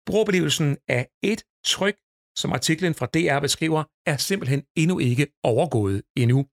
[0.06, 1.96] Brugeroplevelsen af et tryk,
[2.36, 6.46] som artiklen fra DR beskriver, er simpelthen endnu ikke overgået endnu.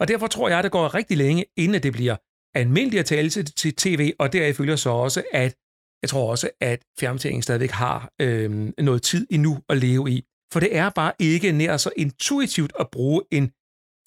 [0.00, 2.16] Og derfor tror jeg, at det går rigtig længe, inden det bliver
[2.54, 5.54] almindeligt at tale til tv, og deraf følger så også, at
[6.02, 10.24] jeg tror også, at fjernbetjeningen stadigvæk har øh, noget tid endnu at leve i.
[10.52, 13.50] For det er bare ikke nær så intuitivt at bruge en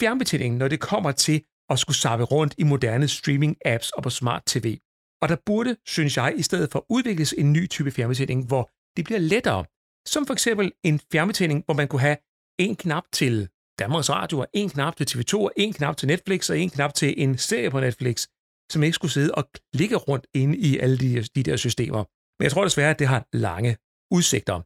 [0.02, 4.43] fjernbetjening, når det kommer til at skulle sappe rundt i moderne streaming-apps og på smart
[4.45, 4.78] tv.
[5.21, 9.05] Og der burde, synes jeg, i stedet for udvikles en ny type fjernbetjening, hvor det
[9.05, 9.65] bliver lettere.
[10.08, 12.17] Som for eksempel en fjernbetjening, hvor man kunne have
[12.60, 16.49] en knap til Danmarks Radio, og en knap til TV2, og en knap til Netflix,
[16.49, 18.27] og en knap til en serie på Netflix,
[18.71, 22.03] som ikke skulle sidde og klikke rundt inde i alle de, de der systemer.
[22.39, 23.77] Men jeg tror desværre, at det har lange
[24.12, 24.62] udsigter.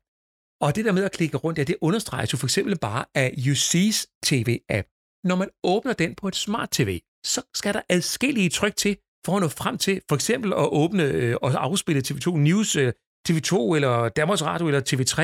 [0.63, 3.29] Og det der med at klikke rundt, ja, det understreges jo for eksempel bare af
[3.29, 4.87] UC's TV-app.
[5.23, 9.36] Når man åbner den på et smart TV, så skal der adskillige tryk til, for
[9.36, 12.93] at nå frem til for eksempel at åbne øh, og afspille TV2 News, øh,
[13.29, 15.21] TV2 eller Danmarks Radio eller TV3.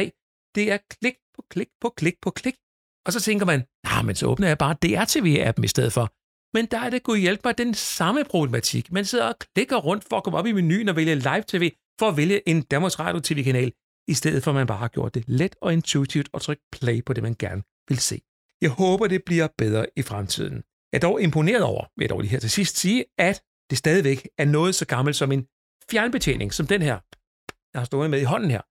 [0.56, 2.56] Det er klik på klik på klik på klik.
[3.06, 6.14] Og så tænker man, nej, men så åbner jeg bare DRTV-appen i stedet for.
[6.54, 8.92] Men der er det gået hjælpe mig den samme problematik.
[8.92, 12.08] Man sidder og klikker rundt for at komme op i menuen og vælge live-tv for
[12.08, 13.74] at vælge en Danmarks Radio TV-kanal,
[14.08, 17.04] i stedet for at man bare har gjort det let og intuitivt og trykke play
[17.06, 18.22] på det, man gerne vil se.
[18.62, 20.64] Jeg håber, det bliver bedre i fremtiden.
[20.92, 23.78] Jeg er dog imponeret over, vil jeg dog lige her til sidst sige, at det
[23.78, 25.48] stadigvæk er noget så gammelt som en
[25.92, 27.00] fjernbetjening, som den her,
[27.74, 28.62] jeg har stået med i hånden her,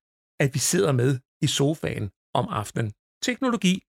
[0.41, 2.93] at vi sidder med i sofaen om aftenen.
[3.23, 3.83] Teknologi,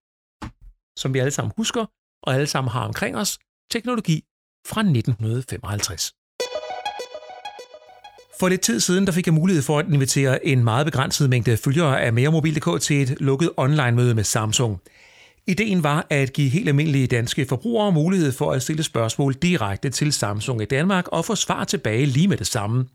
[0.96, 1.86] som vi alle sammen husker,
[2.22, 3.38] og alle sammen har omkring os,
[3.70, 4.24] teknologi
[4.66, 6.12] fra 1955.
[8.40, 11.56] For lidt tid siden der fik jeg mulighed for at invitere en meget begrænset mængde
[11.56, 14.80] følgere af meremobil.dk til et lukket online-møde med Samsung.
[15.46, 20.12] Ideen var at give helt almindelige danske forbrugere mulighed for at stille spørgsmål direkte til
[20.12, 22.86] Samsung i Danmark og få svar tilbage lige med det samme.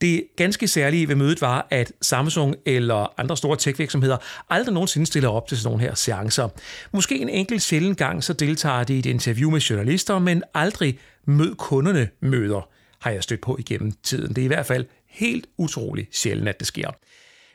[0.00, 4.16] Det ganske særlige ved mødet var, at Samsung eller andre store tech-virksomheder
[4.50, 6.48] aldrig nogensinde stiller op til sådan nogle her seancer.
[6.92, 10.98] Måske en enkelt sjældent gang så deltager de i et interview med journalister, men aldrig
[11.26, 12.68] mød kunderne møder,
[13.00, 14.28] har jeg stødt på igennem tiden.
[14.28, 16.90] Det er i hvert fald helt utroligt sjældent, at det sker.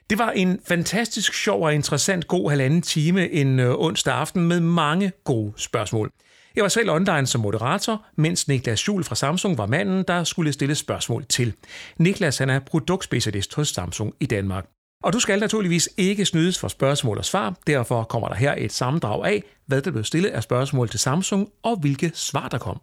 [0.10, 4.60] Det var en fantastisk sjov og interessant god halvanden time en øh, onsdag aften med
[4.60, 6.12] mange gode spørgsmål.
[6.56, 10.54] Jeg var selv online som moderator, mens Niklas Schul fra Samsung var manden, der skulle
[10.54, 11.54] stille spørgsmål til.
[11.98, 14.66] Niklas han er produktspecialist hos Samsung i Danmark.
[15.04, 18.74] Og du skal naturligvis ikke snydes for spørgsmål og svar, derfor kommer der her et
[18.74, 22.82] sammendrag af, hvad der blev stillet af spørgsmål til Samsung og hvilke svar der kom.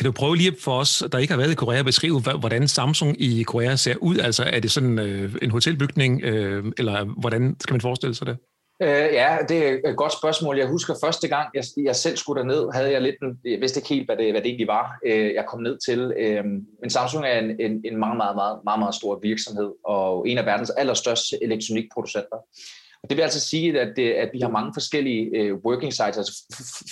[0.00, 2.68] Kan du prøve lige for os, der ikke har været i Korea, at beskrive, hvordan
[2.68, 4.18] Samsung i Korea ser ud?
[4.18, 8.36] Altså er det sådan øh, en hotelbygning, øh, eller hvordan skal man forestille sig det?
[8.82, 10.58] Øh, ja, det er et godt spørgsmål.
[10.58, 13.88] Jeg husker første gang, jeg, jeg selv skulle derned, havde jeg lidt, jeg vidste ikke
[13.88, 16.12] helt, hvad det, hvad det egentlig var, øh, jeg kom ned til.
[16.18, 16.44] Øh,
[16.80, 20.38] men Samsung er en, en, en meget, meget, meget, meget, meget stor virksomhed, og en
[20.38, 22.36] af verdens allerstørste elektronikproducenter.
[23.02, 26.16] Og det vil altså sige, at, det, at vi har mange forskellige øh, working sites,
[26.16, 26.32] altså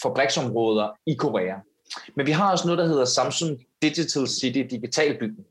[0.03, 1.55] fabriksområder i Korea.
[2.14, 5.46] Men vi har også noget, der hedder Samsung Digital City Digital Bygning.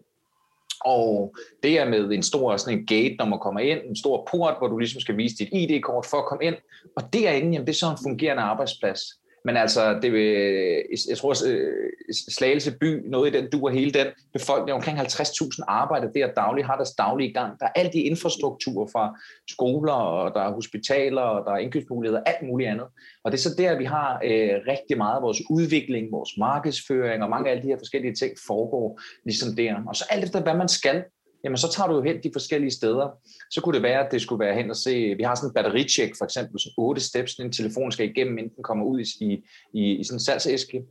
[0.80, 4.28] Og det er med en stor sådan en gate, når man kommer ind, en stor
[4.32, 6.56] port, hvor du ligesom skal vise dit ID-kort for at komme ind.
[6.96, 9.02] Og derinde, jamen, det er så en fungerende arbejdsplads.
[9.46, 11.90] Men altså, det vil, øh, jeg tror, øh,
[12.30, 16.68] Slagelse by, noget i den du og hele den befolkning, omkring 50.000 arbejder der dagligt,
[16.68, 17.60] har deres daglige gang.
[17.60, 19.20] Der er alt de infrastrukturer fra
[19.50, 22.88] skoler, og der er hospitaler, og der er indkøbsmuligheder, alt muligt andet.
[23.24, 27.24] Og det er så der, vi har øh, rigtig meget af vores udvikling, vores markedsføring,
[27.24, 29.76] og mange af alle de her forskellige ting foregår ligesom der.
[29.88, 31.04] Og så alt efter, hvad man skal,
[31.48, 33.08] jamen så tager du jo hen de forskellige steder.
[33.52, 35.54] Så kunne det være, at det skulle være hen og se, vi har sådan en
[35.54, 39.44] batteritjek for eksempel, så otte steps, en telefon skal igennem, inden den kommer ud i,
[39.74, 40.84] i, i sådan en salgsæske.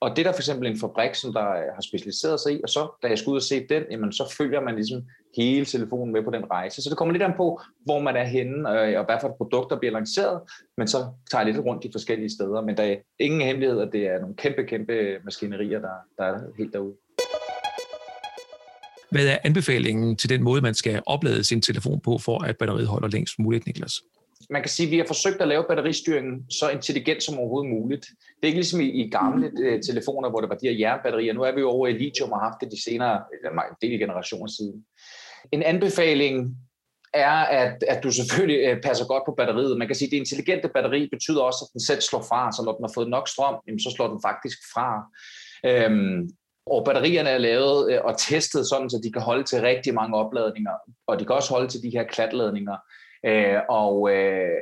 [0.00, 2.60] og det er der for eksempel en fabrik, som der øh, har specialiseret sig i,
[2.62, 5.02] og så, da jeg skulle ud og se den, jamen, så følger man ligesom
[5.36, 6.82] hele telefonen med på den rejse.
[6.82, 9.34] Så det kommer lidt an på, hvor man er henne, øh, og hvad for et
[9.36, 10.40] produkt, der bliver lanceret,
[10.76, 10.98] men så
[11.30, 12.60] tager jeg lidt rundt de forskellige steder.
[12.60, 16.40] Men der er ingen hemmelighed, at det er nogle kæmpe, kæmpe maskinerier, der, der er
[16.58, 16.94] helt derude.
[19.14, 22.86] Hvad er anbefalingen til den måde, man skal oplade sin telefon på, for at batteriet
[22.86, 24.00] holder længst muligt, Niklas?
[24.50, 28.06] man kan sige, at vi har forsøgt at lave batteristyringen så intelligent som overhovedet muligt.
[28.36, 31.32] Det er ikke ligesom i, i gamle uh, telefoner, hvor det var de her jernbatterier.
[31.32, 33.98] Nu er vi jo over i lithium og har haft det de senere en del
[33.98, 34.84] generationer siden.
[35.52, 36.56] En anbefaling
[37.14, 39.78] er, at, at du selvfølgelig uh, passer godt på batteriet.
[39.78, 42.62] Man kan sige, at det intelligente batteri betyder også, at den selv slår fra, så
[42.64, 44.88] når den har fået nok strøm, jamen, så slår den faktisk fra.
[45.70, 46.28] Øhm,
[46.66, 50.16] og batterierne er lavet øh, og testet sådan, så de kan holde til rigtig mange
[50.16, 50.72] opladninger,
[51.06, 52.76] og de kan også holde til de her klatladninger.
[53.26, 54.58] Øh, og øh,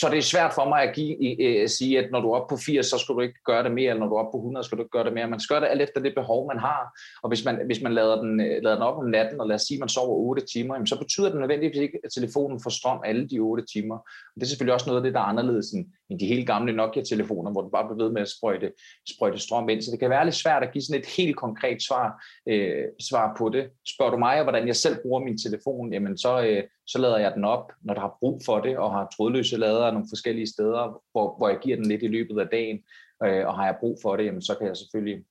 [0.00, 2.54] så det er svært for mig at give, øh, sige, at når du er oppe
[2.54, 4.38] på 80, så skal du ikke gøre det mere, eller når du er oppe på
[4.38, 5.28] 100, skal du ikke gøre det mere.
[5.28, 6.80] Man skal gøre det alt efter det behov, man har.
[7.22, 9.54] Og hvis man, hvis man lader, den, øh, lader den op om natten, og lad
[9.54, 12.60] os sige, at man sover 8 timer, jamen, så betyder det nødvendigvis ikke, at telefonen
[12.62, 13.96] får strøm alle de 8 timer.
[14.32, 16.46] Og det er selvfølgelig også noget af det, der er anderledes end, end de helt
[16.46, 18.72] gamle Nokia-telefoner, hvor du bare bliver ved med at sprøjte,
[19.08, 19.82] sprøjte strøm ind.
[19.82, 22.06] Så det kan være lidt svært at give sådan et helt konkret svar,
[22.48, 23.64] øh, svar på det.
[23.94, 27.32] Spørger du mig, hvordan jeg selv bruger min telefon, jamen så, øh, så lader jeg
[27.34, 31.02] den op, når der har brug for det, og har trådløse lader nogle forskellige steder,
[31.12, 32.78] hvor, hvor jeg giver den lidt i løbet af dagen,
[33.24, 35.24] øh, og har jeg brug for det, jamen, så kan jeg selvfølgelig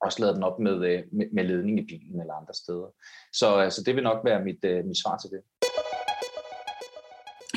[0.00, 2.88] også lade den op med, øh, med, med ledning i bilen eller andre steder.
[3.32, 5.40] Så altså, det vil nok være mit, øh, mit svar til det.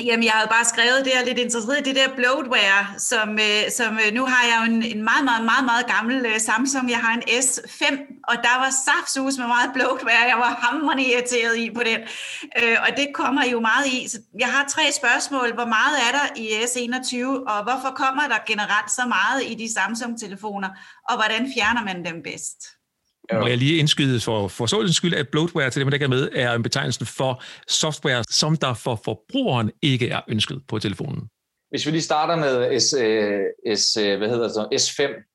[0.04, 3.70] Jamen, jeg havde bare skrevet det, her lidt interesseret i det der bloatware, som, øh,
[3.78, 6.90] som øh, nu har jeg jo en, en meget, meget, meget, meget gammel øh, Samsung.
[6.90, 7.84] Jeg har en S5,
[8.30, 10.24] og der var saftsus med meget bloatware.
[10.32, 12.00] Jeg var hammerende irriteret i på den,
[12.60, 14.08] øh, og det kommer jo meget i.
[14.08, 15.54] Så jeg har tre spørgsmål.
[15.54, 17.16] Hvor meget er der i S21,
[17.52, 20.68] og hvorfor kommer der generelt så meget i de Samsung-telefoner,
[21.08, 22.79] og hvordan fjerner man dem bedst?
[23.32, 26.28] Må jeg lige indskyde for forståelsens skyld, at bloatware til dem, der ikke er med,
[26.32, 31.28] er en betegnelse for software, som der for forbrugeren ikke er ønsket på telefonen.
[31.70, 35.26] Hvis vi lige starter med S, øh, S, øh, hvad hedder det, S5,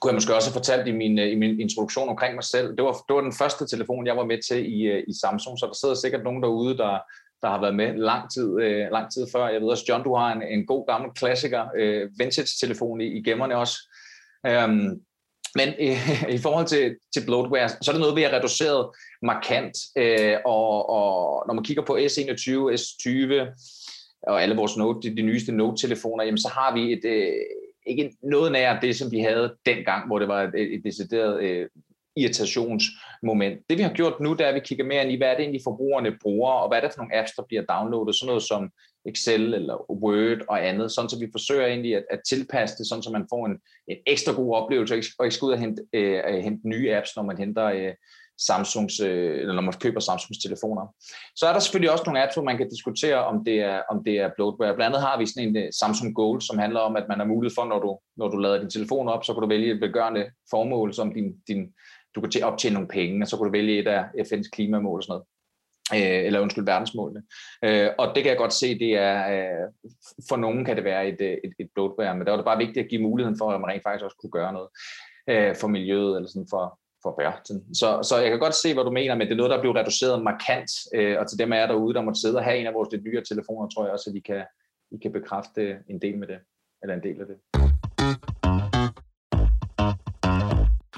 [0.00, 2.76] kunne jeg måske også have fortalt i min, øh, i min introduktion omkring mig selv.
[2.76, 5.66] Det var, det var den første telefon, jeg var med til i, i Samsung, så
[5.66, 6.98] der sidder sikkert nogen derude, der,
[7.42, 9.48] der har været med lang tid, øh, lang tid før.
[9.48, 13.22] Jeg ved også, John, du har en, en god gammel klassiker, øh, vintage-telefon i, i
[13.22, 13.76] gemmerne også.
[14.48, 15.00] Um,
[15.54, 18.90] men øh, i forhold til, til bloatware, så er det noget, vi har reduceret
[19.22, 19.76] markant.
[19.96, 23.32] Øh, og, og når man kigger på S21, S20
[24.22, 27.32] og alle vores Note, de, de nyeste Note-telefoner, jamen, så har vi et, øh,
[27.86, 31.68] ikke noget nær det, som vi havde dengang, hvor det var et, et decideret øh,
[32.22, 33.58] irritationsmoment.
[33.70, 35.34] Det vi har gjort nu, det er, at vi kigger mere ind i, hvad er
[35.34, 38.26] det egentlig forbrugerne bruger, og hvad er det for nogle apps, der bliver downloadet, sådan
[38.26, 38.70] noget som
[39.06, 43.02] Excel eller Word og andet, sådan så vi forsøger egentlig at, at tilpasse det, sådan
[43.02, 43.56] så man får en,
[43.88, 47.16] en ekstra god oplevelse, og ikke skal ud og hente, øh, øh, hente nye apps,
[47.16, 47.94] når man henter øh,
[48.40, 50.94] Samsungs, øh, eller når man køber Samsungs telefoner.
[51.36, 54.04] Så er der selvfølgelig også nogle apps, hvor man kan diskutere, om det er, om
[54.04, 54.74] det er bloatware.
[54.74, 57.26] Blandt andet har vi sådan en øh, Samsung Gold, som handler om, at man har
[57.26, 59.80] mulighed for, når du, når du lader din telefon op, så kan du vælge et
[59.80, 61.62] begørende formål, som din, din,
[62.14, 65.02] du kan optjene nogle penge, og så kan du vælge et af FN's klimamål og
[65.02, 65.26] sådan noget
[65.94, 67.22] øh, eller undskyld, verdensmålene.
[67.64, 69.68] Øh, og det kan jeg godt se, det er, øh,
[70.28, 72.58] for nogen kan det være et, øh, et, et blodbær, men der var det bare
[72.58, 74.68] vigtigt at give muligheden for, at man rent faktisk også kunne gøre noget
[75.30, 77.74] øh, for miljøet, eller sådan for, for bærten.
[77.74, 79.72] Så, så jeg kan godt se, hvad du mener, men det er noget, der blev
[79.72, 82.74] reduceret markant, øh, og til dem er derude, der måtte sidde og have en af
[82.74, 84.44] vores lidt nyere telefoner, tror jeg også, at I kan,
[84.90, 86.38] I kan bekræfte en del med det,
[86.82, 87.57] eller en del af det.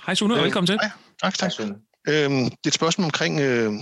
[0.06, 0.78] Hej Sune, øh, velkommen til.
[0.82, 0.90] Hej,
[1.22, 1.52] tak, tak.
[1.58, 3.72] Hej, øhm, det er et spørgsmål omkring øh,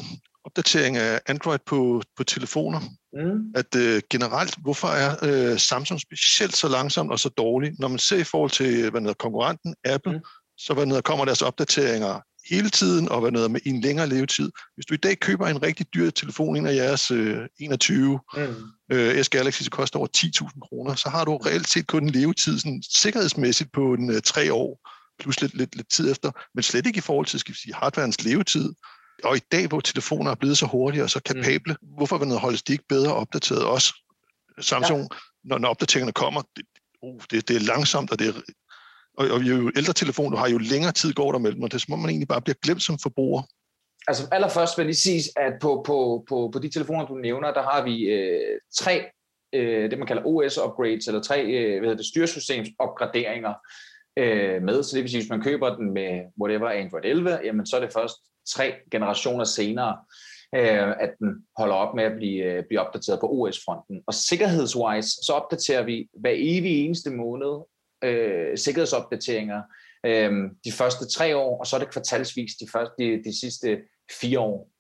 [0.45, 2.81] opdatering af Android på, på telefoner.
[3.13, 3.53] Mm.
[3.55, 7.73] At øh, generelt, hvorfor er øh, Samsung specielt så langsom og så dårlig?
[7.79, 10.25] Når man ser i forhold til hvad hedder, konkurrenten Apple, mm.
[10.59, 14.51] så hvad hedder, kommer deres opdateringer hele tiden, og hvad hedder, med en længere levetid.
[14.75, 18.41] Hvis du i dag køber en rigtig dyr telefon, en af jeres øh, 21 mm.
[18.93, 22.11] øh, S Galaxy, så koster over 10.000 kroner, så har du reelt set kun en
[22.11, 26.63] levetid sådan, sikkerhedsmæssigt på en øh, tre år, plus lidt, lidt, lidt tid efter, men
[26.63, 28.75] slet ikke i forhold til skal vi sige, hardwarens levetid.
[29.25, 31.89] Og i dag, hvor telefoner er blevet så hurtige og så kapable, mm.
[31.97, 33.95] hvorfor vil holdes de ikke bedre opdateret også?
[34.61, 35.19] Samsung, ja.
[35.45, 36.65] når, når opdateringerne kommer, det,
[37.03, 38.33] uh, det, det er langsomt, og det er
[39.19, 41.77] og, og jo ældre telefon du har, jo længere tid går der mellem, og det
[41.77, 43.43] er som om man egentlig bare bliver glemt som forbruger.
[44.09, 47.53] Altså allerførst vil jeg lige sige, at på, på, på, på de telefoner, du nævner,
[47.53, 49.05] der har vi øh, tre,
[49.53, 53.55] øh, det man kalder OS-upgrades, eller tre øh, hvad hedder det, styresystems-opgraderinger
[54.19, 54.83] øh, med.
[54.83, 57.81] Så det vil sige, hvis man køber den med whatever Android 11, jamen så er
[57.81, 58.17] det først
[58.55, 59.97] tre generationer senere,
[60.55, 64.03] øh, at den holder op med at blive, øh, blive opdateret på OS-fronten.
[64.07, 67.65] Og sikkerhedswise, så opdaterer vi hver evig eneste måned
[68.05, 69.63] øh, sikkerhedsopdateringer
[70.07, 70.33] øh,
[70.65, 73.79] de første tre år, og så er det kvartalsvis de, første, de, de sidste
[74.21, 74.71] fire år.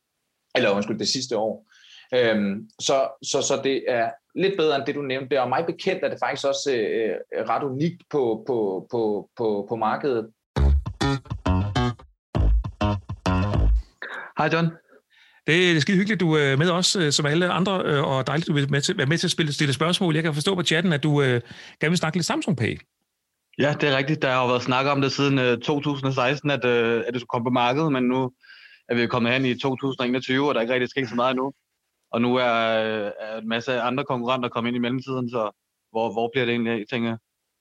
[0.55, 1.66] Eller undskyld, det sidste år.
[2.14, 5.43] Øhm, så, så, så det er lidt bedre end det, du nævnte.
[5.43, 9.77] Og mig bekendt er det faktisk også øh, ret unikt på, på, på, på, på
[9.77, 10.27] markedet.
[14.38, 14.69] Hej John.
[15.47, 18.49] Det er skide hyggeligt, du er med os, øh, som alle andre, øh, og dejligt,
[18.49, 20.14] du vil med til, være med til at spille, stille spørgsmål.
[20.14, 21.41] Jeg kan forstå på chatten, at du øh,
[21.81, 22.79] gerne vil snakke lidt Samsung Pay.
[23.59, 24.23] Ja, det er rigtigt.
[24.23, 27.51] Der har jo været snak om det siden 2016, at, at det skulle komme på
[27.51, 28.31] markedet, men nu
[28.88, 31.53] er vi kommet hen i 2021, og der er ikke rigtig sket så meget endnu.
[32.12, 35.51] Og nu er, øh, er en masse andre konkurrenter kommet ind i mellemtiden, så
[35.90, 37.16] hvor, hvor bliver det egentlig tænker?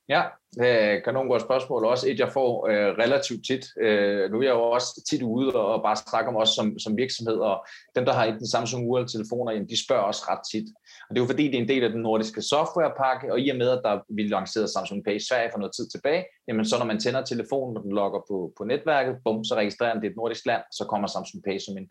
[0.08, 0.22] Ja,
[0.60, 1.84] øh, det kan nogle gode spørgsmål.
[1.84, 3.64] Også et, jeg får øh, relativt tit.
[3.80, 6.96] Øh, nu er jeg jo også tit ude og bare snakker om os som, som
[6.96, 10.68] virksomhed, og dem, der har enten Samsung eller telefoner, jamen, de spørger os ret tit.
[11.06, 13.50] Og det er jo fordi, det er en del af den nordiske softwarepakke, og i
[13.50, 16.64] og med, at der vi lancerede Samsung Pay i Sverige for noget tid tilbage, jamen
[16.64, 20.02] så når man tænder telefonen, og den logger på, på netværket, bum, så registrerer den
[20.02, 21.90] det er et nordisk land, så kommer Samsung Pay som en,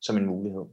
[0.00, 0.64] som en mulighed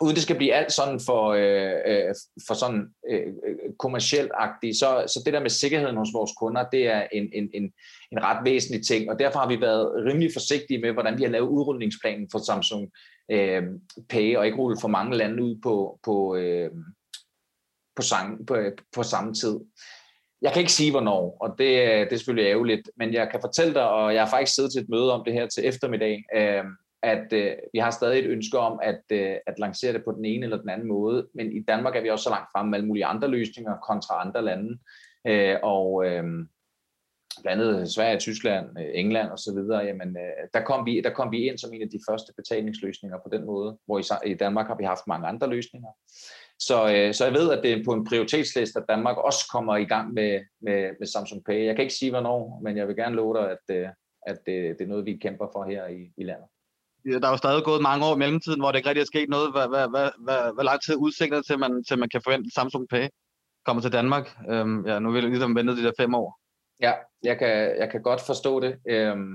[0.00, 2.14] uden det skal blive alt sådan for, øh, øh,
[2.46, 6.64] for sådan øh, øh kommercielt agtigt, så, så det der med sikkerheden hos vores kunder,
[6.72, 7.72] det er en, en, en,
[8.12, 11.30] en ret væsentlig ting, og derfor har vi været rimelig forsigtige med, hvordan vi har
[11.30, 12.90] lavet udrulningsplanen for Samsung
[13.30, 13.62] øh,
[14.08, 16.70] Pay, og ikke rullet for mange lande ud på, på, øh,
[17.96, 18.56] på, sang, på,
[18.94, 19.60] på samme tid.
[20.42, 23.74] Jeg kan ikke sige, hvornår, og det, det er selvfølgelig ærgerligt, men jeg kan fortælle
[23.74, 26.64] dig, og jeg har faktisk siddet til et møde om det her til eftermiddag, øh,
[27.02, 30.24] at øh, vi har stadig et ønske om at, øh, at lancere det på den
[30.24, 32.78] ene eller den anden måde, men i Danmark er vi også så langt fremme med
[32.78, 34.78] alle mulige andre løsninger kontra andre lande,
[35.26, 36.24] øh, og øh,
[37.42, 41.10] blandt andet Sverige, Tyskland, øh, England og så videre, jamen, øh, der, kom vi, der
[41.10, 44.34] kom vi ind som en af de første betalingsløsninger på den måde, hvor i, i
[44.34, 45.88] Danmark har vi haft mange andre løsninger.
[46.58, 49.76] Så, øh, så jeg ved, at det er på en prioritetsliste, at Danmark også kommer
[49.76, 51.66] i gang med, med, med Samsung Pay.
[51.66, 53.88] Jeg kan ikke sige, hvornår, men jeg vil gerne love dig, at, øh,
[54.26, 56.46] at det, det er noget, vi kæmper for her i, i landet
[57.04, 59.28] der er jo stadig gået mange år i mellemtiden, hvor det ikke rigtig er sket
[59.28, 59.52] noget.
[59.52, 62.88] Hvad, hvad, hvad, hvad, hvad lang tid udsigter til, man, til man kan forvente Samsung
[62.88, 63.08] Pay
[63.66, 64.36] kommer til Danmark?
[64.50, 66.38] Øhm, ja, nu vil jeg ligesom vente de der fem år.
[66.80, 68.76] Ja, jeg kan, jeg kan godt forstå det.
[68.88, 69.32] Øhm,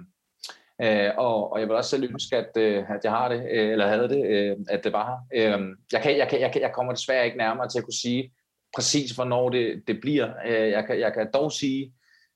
[0.81, 3.71] øh, og, og jeg vil også selv ønske, at, øh, at jeg har det, øh,
[3.71, 5.57] eller havde det, øh, at det var her.
[5.57, 8.01] Øh, jeg, kan, jeg, kan, jeg, kan, jeg kommer desværre ikke nærmere til at kunne
[8.01, 8.31] sige
[8.75, 10.29] præcis, hvornår det, det bliver.
[10.45, 11.93] Øh, jeg, kan, jeg kan dog sige,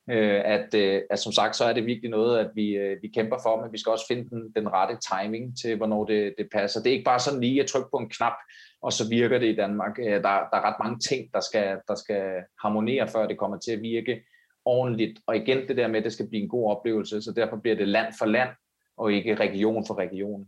[0.10, 3.08] øh, at, øh, at som sagt, så er det virkelig noget, at vi, øh, vi
[3.08, 6.48] kæmper for, men vi skal også finde den, den rette timing til, hvornår det, det
[6.54, 6.82] passer.
[6.82, 8.34] Det er ikke bare sådan lige at trykke på en knap,
[8.82, 10.00] og så virker det i Danmark.
[10.00, 12.24] Øh, der, der er ret mange ting, der skal, der skal
[12.62, 14.22] harmonere, før det kommer til at virke
[14.66, 15.20] ordentligt.
[15.28, 17.76] Og igen det der med, at det skal blive en god oplevelse, så derfor bliver
[17.76, 18.50] det land for land,
[18.98, 20.48] og ikke region for region.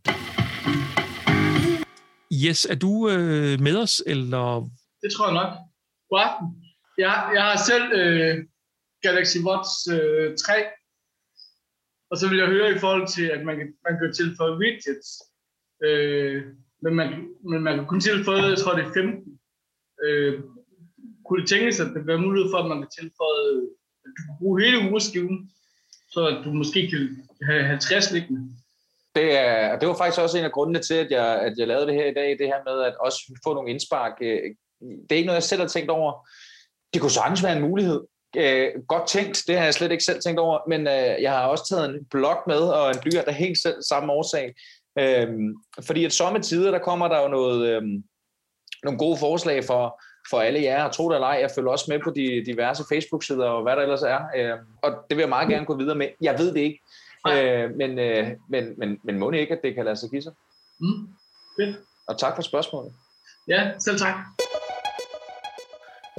[2.46, 4.70] Yes, er du øh, med os, eller?
[5.02, 5.52] Det tror jeg nok.
[6.10, 6.48] God aften.
[6.98, 8.46] Jeg, jeg har selv øh,
[9.04, 10.54] Galaxy Watch øh, 3.
[12.12, 15.10] Og så vil jeg høre i forhold til, at man kan, man kan tilføje widgets.
[15.84, 16.44] Øh,
[16.84, 17.10] men, man,
[17.50, 19.40] men man kan kun tilføje, jeg tror det er 15.
[20.06, 20.34] Øh,
[21.26, 23.48] kunne det tænkes, at det bliver mulighed for, at man kan tilføje,
[24.04, 25.52] at du kan bruge hele ugeskiven,
[26.14, 28.42] så at du måske kan have 50 liggende?
[29.16, 31.88] Det, er, det var faktisk også en af grundene til, at jeg, at jeg lavede
[31.88, 34.14] det her i dag, det her med at også få nogle indspark.
[34.22, 34.44] Øh,
[34.82, 36.28] det er ikke noget, jeg selv har tænkt over.
[36.94, 38.02] Det kunne sagtens være en mulighed.
[38.38, 41.48] Øh, godt tænkt, det har jeg slet ikke selv tænkt over, men øh, jeg har
[41.48, 44.56] også taget en blok med og en blyant af helt selv samme årsag.
[45.00, 45.28] Øh,
[45.86, 47.82] fordi at somme tider, der kommer der jo noget, øh,
[48.84, 51.86] nogle gode forslag for, for alle jer, og tro det eller ej, jeg følger også
[51.88, 55.30] med på de diverse Facebook-sider og hvad der ellers er, øh, og det vil jeg
[55.30, 56.08] meget gerne gå videre med.
[56.22, 56.80] Jeg ved det ikke,
[57.28, 60.22] øh, men, øh, men, men, men må det ikke, at det kan lade sig give
[60.22, 60.34] sig?
[60.80, 61.08] Mm.
[61.60, 61.78] Fedt.
[62.08, 62.94] Og tak for spørgsmålet.
[63.48, 64.16] Ja, selv tak.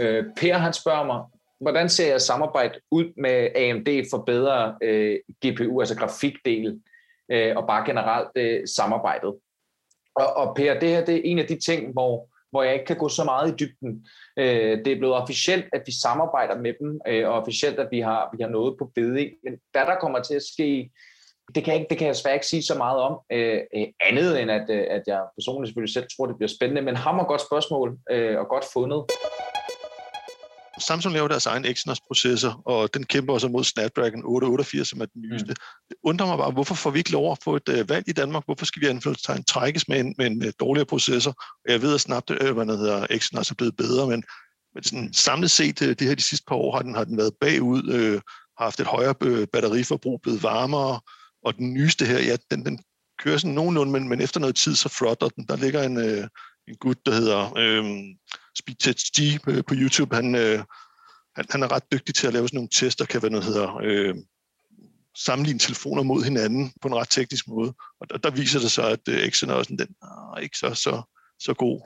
[0.01, 1.23] Øh, per han spørger mig,
[1.65, 6.81] hvordan ser jeg samarbejde ud med AMD for bedre øh, GPU, altså grafikdel,
[7.31, 9.35] øh, og bare generelt øh, samarbejdet?
[10.15, 12.87] Og, og Per, det her det er en af de ting, hvor, hvor jeg ikke
[12.87, 14.07] kan gå så meget i dybden.
[14.39, 18.01] Øh, det er blevet officielt, at vi samarbejder med dem, øh, og officielt, at vi
[18.01, 19.31] har, vi har noget på beding.
[19.45, 20.91] Men hvad der kommer til at ske,
[21.55, 23.87] det kan, jeg ikke, det kan jeg svært ikke sige så meget om, øh, øh
[24.01, 26.83] andet end at, øh, at jeg personligt selvfølgelig selv tror, det bliver spændende.
[26.83, 29.05] Men hammer godt spørgsmål, øh, og godt fundet.
[30.79, 35.23] Samsung laver deres egen Exynos-processor, og den kæmper også mod Snapdragon 888, som er den
[35.23, 35.49] nyeste.
[35.49, 35.55] Mm.
[35.89, 38.13] Det undrer mig bare, hvorfor får vi ikke lov at få et uh, valg i
[38.13, 38.45] Danmark?
[38.45, 41.35] Hvorfor skal vi anførselstegn trækkes med en, med en uh, dårligere processor?
[41.69, 44.25] Jeg ved, at Snap, uh, hvad det hedder, Exynos er blevet bedre, men,
[44.75, 47.17] men sådan, samlet set, uh, det her de sidste par år, har den, har den
[47.17, 48.21] været bagud, uh,
[48.59, 51.01] har haft et højere uh, batteriforbrug, blevet varmere,
[51.45, 52.79] og den nyeste her, ja, den, den
[53.19, 55.47] kører sådan nogenlunde, men, men efter noget tid, så flotter den.
[55.49, 56.25] Der ligger en, uh,
[56.69, 57.85] en gut, der hedder øh,
[58.59, 60.17] Speedtest G øh, på, YouTube.
[60.17, 60.65] Han, øh,
[61.37, 63.77] han, han er ret dygtig til at lave sådan nogle tester, kan være noget hedder,
[63.83, 64.15] øh,
[65.17, 67.75] sammenligne telefoner mod hinanden på en ret teknisk måde.
[68.01, 71.03] Og der, der viser det sig, at øh, Exynos den er ikke så, så,
[71.39, 71.81] så god.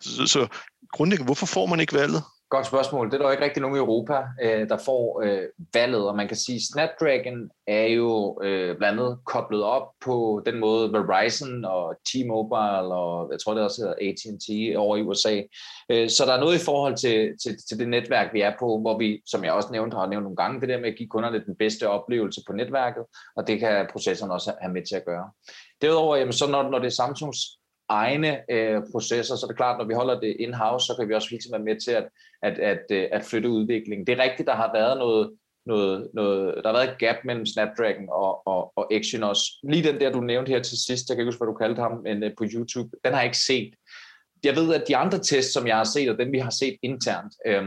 [0.00, 0.48] Så, så, så
[0.92, 2.22] grundlæggende, hvorfor får man ikke valget?
[2.48, 3.06] Godt spørgsmål.
[3.06, 5.42] Det er der jo ikke rigtig nogen i Europa, øh, der får øh,
[5.74, 10.42] valget, og man kan sige, at Snapdragon er jo øh, blandt andet koblet op på
[10.46, 15.42] den måde Verizon og T-Mobile og jeg tror det også hedder AT&T over i USA.
[15.90, 18.78] Øh, så der er noget i forhold til, til, til det netværk, vi er på,
[18.80, 21.08] hvor vi, som jeg også nævnte, har nævnt nogle gange, det der med at give
[21.08, 23.04] kunderne den bedste oplevelse på netværket,
[23.36, 25.30] og det kan processoren også have med til at gøre.
[25.82, 27.38] Derudover, jamen, så når, når det er Samsungs
[27.88, 31.30] egne øh, processer, så er klart, når vi holder det in-house, så kan vi også
[31.30, 32.08] hele tiden være med til at,
[32.42, 34.06] at, at, øh, at flytte udviklingen.
[34.06, 37.46] Det er rigtigt, der har været noget, noget, noget, der har været et gap mellem
[37.46, 39.40] Snapdragon og, og, og Exynos.
[39.62, 41.82] Lige den der, du nævnte her til sidst, jeg kan ikke huske, hvad du kaldte
[41.82, 43.74] ham, men øh, på YouTube, den har jeg ikke set.
[44.44, 46.76] Jeg ved, at de andre tests, som jeg har set, og dem vi har set
[46.82, 47.64] internt, øh,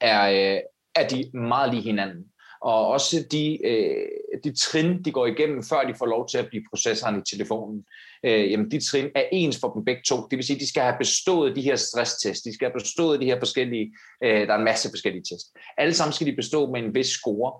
[0.00, 0.60] er, øh,
[0.94, 2.24] er de meget lige hinanden
[2.60, 4.06] og også de, øh,
[4.44, 7.84] de trin, de går igennem, før de får lov til at blive processoren i telefonen,
[8.24, 10.16] øh, jamen de trin er ens for dem begge to.
[10.16, 13.20] Det vil sige, at de skal have bestået de her stresstests, de skal have bestået
[13.20, 13.94] de her forskellige,
[14.24, 15.52] øh, der er en masse forskellige tests.
[15.78, 17.52] Alle sammen skal de bestå med en vis score,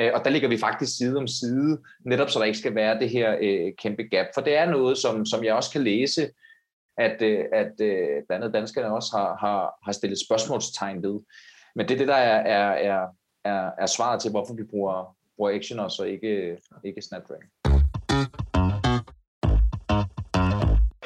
[0.00, 2.98] øh, og der ligger vi faktisk side om side, netop så der ikke skal være
[2.98, 4.26] det her øh, kæmpe gap.
[4.34, 6.30] For det er noget, som, som jeg også kan læse,
[6.98, 11.20] at, øh, at øh, blandt andet danskerne også har, har, har stillet spørgsmålstegn ved.
[11.76, 13.06] Men det er det, der er, er, er,
[13.44, 17.61] er, er svaret til, hvorfor vi bruger, bruger Action og ikke, ikke Snapdragon.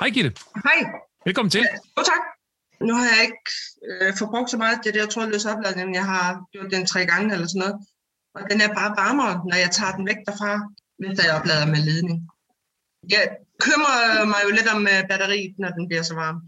[0.01, 0.33] Hej Gitte.
[0.69, 0.79] Hej.
[1.25, 1.65] Velkommen til.
[1.99, 2.23] Jo tak.
[2.89, 3.51] Nu har jeg ikke
[3.89, 5.95] øh, forbrugt så meget det der trådløse opladning.
[5.95, 7.77] Jeg har gjort den tre gange eller sådan noget.
[8.35, 10.53] Og den er bare varmere, når jeg tager den væk derfra,
[10.99, 12.19] hvis jeg oplader med ledning.
[13.15, 13.23] Jeg
[13.53, 16.39] bekymrer mig jo lidt om øh, batteriet, når den bliver så varm.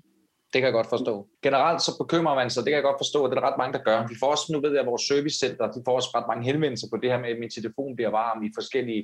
[0.52, 1.14] Det kan jeg godt forstå.
[1.46, 3.60] Generelt så bekymrer man sig, det kan jeg godt forstå, at det er der ret
[3.62, 3.98] mange, der gør.
[4.12, 6.88] Vi får også, nu ved jeg, at vores servicecenter, de får også ret mange henvendelser
[6.92, 9.02] på det her med, at min telefon bliver varm i forskellige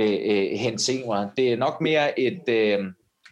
[0.00, 1.30] øh, øh, henseender.
[1.36, 2.80] Det er nok mere et, øh,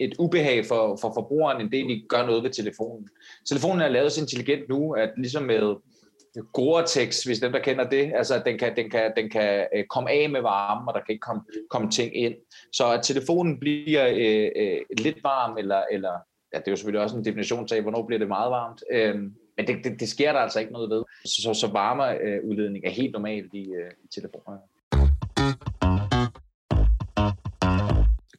[0.04, 3.08] et ubehag for, for forbrugeren, end det, de gør noget ved telefonen.
[3.48, 5.74] Telefonen er lavet så intelligent nu, at ligesom med
[6.58, 10.10] Gore-Tex, hvis dem der kender det, altså den kan, den kan, den kan øh, komme
[10.10, 12.34] af med varme, og der kan ikke komme, komme ting ind.
[12.72, 16.12] Så at telefonen bliver øh, øh, lidt varm, eller, eller
[16.54, 19.14] ja, det er jo selvfølgelig også en definition til, hvornår bliver det meget varmt, øh,
[19.56, 21.02] men det, det, det sker der altså ikke noget ved.
[21.24, 24.58] Så, så, så varmeudledning er helt normalt i, øh, i telefoner.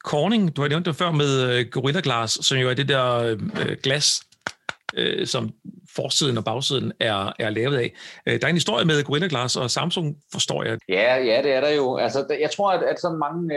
[0.04, 3.14] Corning, du har nævnt det før med øh, Gorilla Glass, som jo er det der
[3.14, 4.22] øh, øh, glas,
[4.98, 5.50] uh, som
[5.96, 7.94] forsiden og bagsiden er, er lavet af.
[8.26, 10.78] Der er en historie med Gorilla Glass og Samsung, forstår jeg.
[10.88, 11.96] Ja, ja det er der jo.
[11.96, 13.48] Altså, jeg tror, at, at så mange...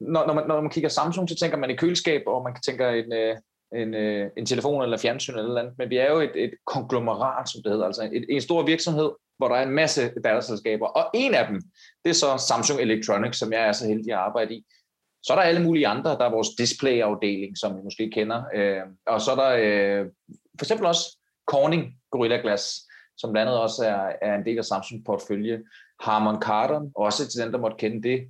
[0.00, 2.88] Når, når, man, når man kigger Samsung, så tænker man i køleskab, og man tænker
[2.90, 3.12] en,
[3.80, 3.94] en,
[4.36, 5.74] en telefon eller fjernsyn eller andet.
[5.78, 7.86] Men vi er jo et, et konglomerat, som det hedder.
[7.86, 10.86] Altså et, en stor virksomhed, hvor der er en masse datterselskaber.
[10.86, 11.62] Og en af dem,
[12.04, 14.64] det er så Samsung Electronics, som jeg er så heldig at arbejde i.
[15.22, 16.10] Så er der alle mulige andre.
[16.10, 18.44] Der er vores displayafdeling, som I måske kender.
[18.54, 20.06] Øh, og så er der øh,
[20.58, 24.64] for eksempel også Corning Gorilla Glass, som blandt andet også er, er en del af
[24.64, 25.62] Samsung portfølje.
[26.00, 28.28] Harman Kardon, også til den, der måtte kende det.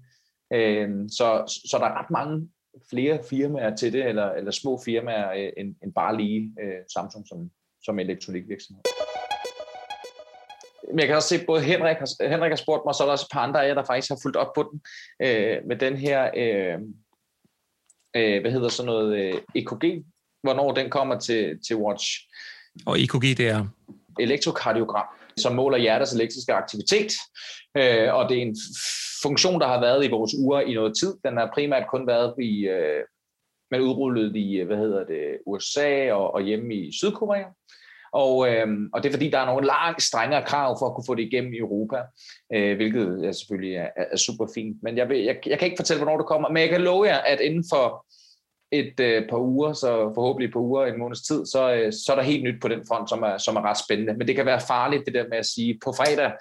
[0.52, 2.48] Øh, så, så der er ret mange
[2.90, 7.28] flere firmaer til det, eller, eller små firmaer, øh, end, end bare lige øh, Samsung
[7.28, 7.50] som,
[7.82, 8.82] som elektronikvirksomhed.
[10.88, 13.06] Men jeg kan også se, at både Henrik har, Henrik har spurgt mig, så er
[13.06, 14.80] der også et par andre af jer, der faktisk har fulgt op på den,
[15.22, 16.78] øh, med den her, øh,
[18.16, 20.04] øh, hvad hedder sådan noget, øh, EKG,
[20.42, 22.06] hvornår den kommer til, til Watch.
[22.86, 23.66] Og EKG, det er?
[24.20, 25.06] Elektrokardiogram,
[25.36, 27.12] som måler hjertets elektriske aktivitet,
[27.76, 28.56] øh, og det er en
[29.22, 31.14] funktion, der har været i vores uger i noget tid.
[31.24, 33.04] Den har primært kun været i, øh,
[33.70, 37.44] man udrullet i, hvad hedder det, USA og, og hjemme i Sydkorea.
[38.12, 41.04] Og, øh, og det er fordi, der er nogle langt strengere krav for at kunne
[41.06, 41.96] få det igennem i Europa,
[42.54, 44.76] øh, hvilket er selvfølgelig er, er super fint.
[44.82, 47.06] Men jeg, vil, jeg, jeg kan ikke fortælle, hvornår det kommer, men jeg kan love
[47.06, 48.06] jer, at inden for
[48.72, 52.12] et øh, par uger, så forhåbentlig et par uger, en måneds tid, så, øh, så
[52.12, 54.14] er der helt nyt på den front, som er, som er ret spændende.
[54.14, 56.32] Men det kan være farligt, det der med at sige på fredag,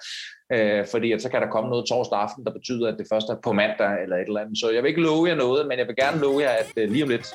[0.52, 3.28] øh, fordi at så kan der komme noget torsdag aften, der betyder, at det først
[3.28, 4.58] er på mandag eller et eller andet.
[4.58, 6.90] Så jeg vil ikke love jer noget, men jeg vil gerne love jer, at øh,
[6.90, 7.26] lige om lidt,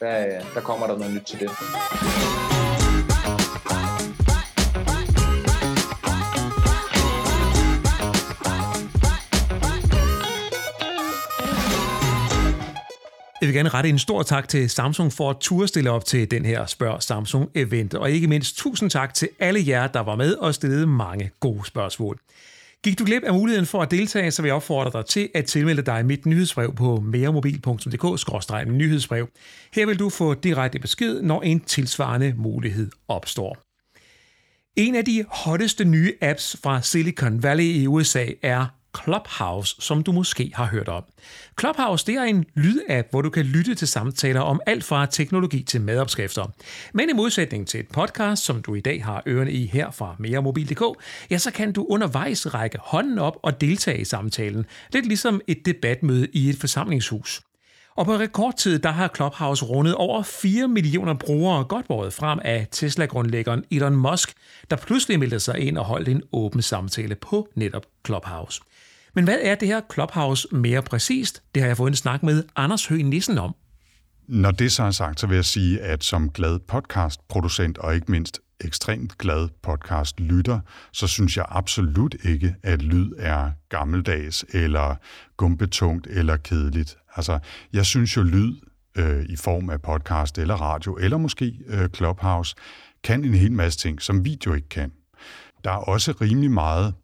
[0.00, 1.50] der, øh, der kommer der noget nyt til det.
[13.46, 16.30] Jeg vil gerne rette en stor tak til Samsung for at turde stille op til
[16.30, 20.34] den her Spørg Samsung-event, og ikke mindst tusind tak til alle jer, der var med
[20.34, 22.18] og stillede mange gode spørgsmål.
[22.84, 25.44] Gik du glip af muligheden for at deltage, så vil jeg opfordre dig til at
[25.44, 29.28] tilmelde dig mit nyhedsbrev på meremobil.dk-nyhedsbrev.
[29.74, 33.58] Her vil du få direkte besked, når en tilsvarende mulighed opstår.
[34.76, 38.66] En af de hotteste nye apps fra Silicon Valley i USA er
[39.04, 41.04] Clubhouse, som du måske har hørt om.
[41.60, 45.62] Clubhouse det er en lydapp, hvor du kan lytte til samtaler om alt fra teknologi
[45.62, 46.46] til madopskrifter.
[46.92, 50.16] Men i modsætning til et podcast, som du i dag har ørerne i her fra
[50.18, 50.82] meremobil.dk,
[51.30, 54.66] ja, så kan du undervejs række hånden op og deltage i samtalen.
[54.92, 57.40] Lidt ligesom et debatmøde i et forsamlingshus.
[57.96, 62.66] Og på rekordtid, der har Clubhouse rundet over 4 millioner brugere godt båret frem af
[62.70, 64.34] Tesla-grundlæggeren Elon Musk,
[64.70, 68.60] der pludselig meldte sig ind og holdt en åben samtale på netop Clubhouse.
[69.16, 71.42] Men hvad er det her Clubhouse mere præcist?
[71.54, 73.54] Det har jeg fået en snak med Anders Høgh Nissen om.
[74.28, 78.10] Når det så er sagt, så vil jeg sige, at som glad podcastproducent og ikke
[78.10, 80.60] mindst ekstremt glad podcast lytter,
[80.92, 84.94] så synes jeg absolut ikke, at lyd er gammeldags eller
[85.36, 86.96] gumbetungt eller kedeligt.
[87.16, 87.38] Altså,
[87.72, 88.54] jeg synes jo, lyd
[88.96, 92.54] øh, i form af podcast eller radio, eller måske øh, Clubhouse,
[93.04, 94.92] kan en hel masse ting, som video ikke kan.
[95.64, 96.94] Der er også rimelig meget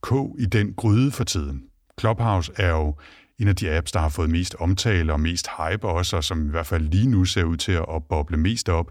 [0.00, 1.62] kog i den gryde for tiden.
[2.00, 2.94] Clubhouse er jo
[3.38, 6.46] en af de apps, der har fået mest omtale og mest hype også, og som
[6.46, 8.90] i hvert fald lige nu ser ud til at boble mest op.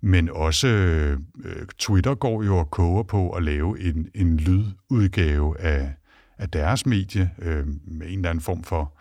[0.00, 1.18] Men også øh,
[1.78, 5.94] Twitter går jo og koger på at lave en, en lydudgave af,
[6.38, 8.98] af deres medie øh, med en eller anden form for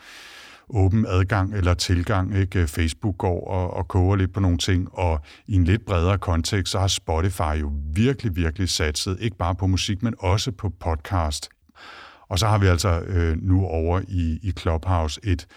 [0.73, 2.35] åben adgang eller tilgang.
[2.37, 2.59] Ikke?
[2.59, 6.17] Øh, Facebook går og, og koger lidt på nogle ting, og i en lidt bredere
[6.17, 10.69] kontekst, så har Spotify jo virkelig, virkelig satset, ikke bare på musik, men også på
[10.69, 11.49] podcast.
[12.29, 15.47] Og så har vi altså øh, nu over i, i Clubhouse et,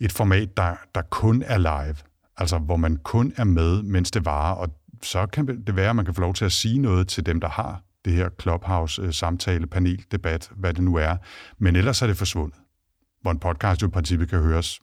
[0.00, 1.96] et format, der, der kun er live.
[2.36, 4.68] Altså, hvor man kun er med, mens det varer, og
[5.02, 7.40] så kan det være, at man kan få lov til at sige noget til dem,
[7.40, 11.16] der har det her Clubhouse-samtale, øh, panel, debat, hvad det nu er.
[11.58, 12.58] Men ellers er det forsvundet
[13.22, 14.80] hvor en podcast jo i princippet kan høres,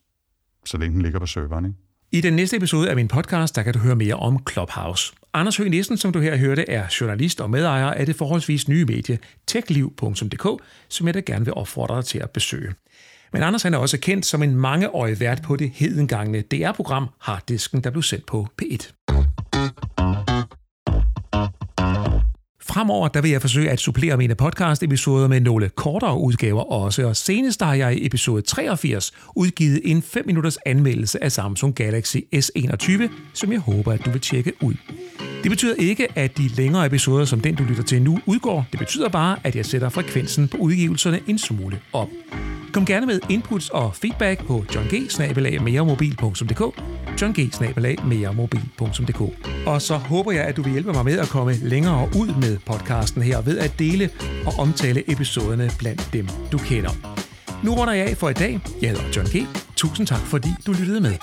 [0.66, 1.66] så længe den ligger på serveren.
[1.66, 1.78] Ikke?
[2.12, 5.14] I den næste episode af min podcast, der kan du høre mere om Clubhouse.
[5.34, 8.86] Anders Høgh Nielsen, som du her hørte, er journalist og medejer af det forholdsvis nye
[8.86, 12.74] medie techliv.dk, som jeg da gerne vil opfordre dig til at besøge.
[13.34, 17.84] Men Anders han er også kendt som en mangeårig vært på det hedengangne DR-program Harddisken,
[17.84, 19.37] der blev sendt på P1.
[22.70, 27.16] Fremover der vil jeg forsøge at supplere mine podcast-episoder med nogle kortere udgaver også, og
[27.16, 33.10] senest har jeg i episode 83 udgivet en 5 minutters anmeldelse af Samsung Galaxy S21,
[33.34, 34.74] som jeg håber, at du vil tjekke ud.
[35.44, 38.66] Det betyder ikke, at de længere episoder, som den du lytter til nu, udgår.
[38.72, 42.08] Det betyder bare, at jeg sætter frekvensen på udgivelserne en smule op.
[42.74, 44.94] Kom gerne med inputs og feedback på johng
[47.22, 47.38] johng
[49.66, 52.57] Og så håber jeg, at du vil hjælpe mig med at komme længere ud med
[52.66, 54.10] podcasten her ved at dele
[54.46, 56.92] og omtale episoderne blandt dem, du kender.
[57.64, 58.60] Nu runder jeg af for i dag.
[58.82, 59.48] Jeg hedder John G.
[59.76, 61.14] Tusind tak, fordi du lyttede med.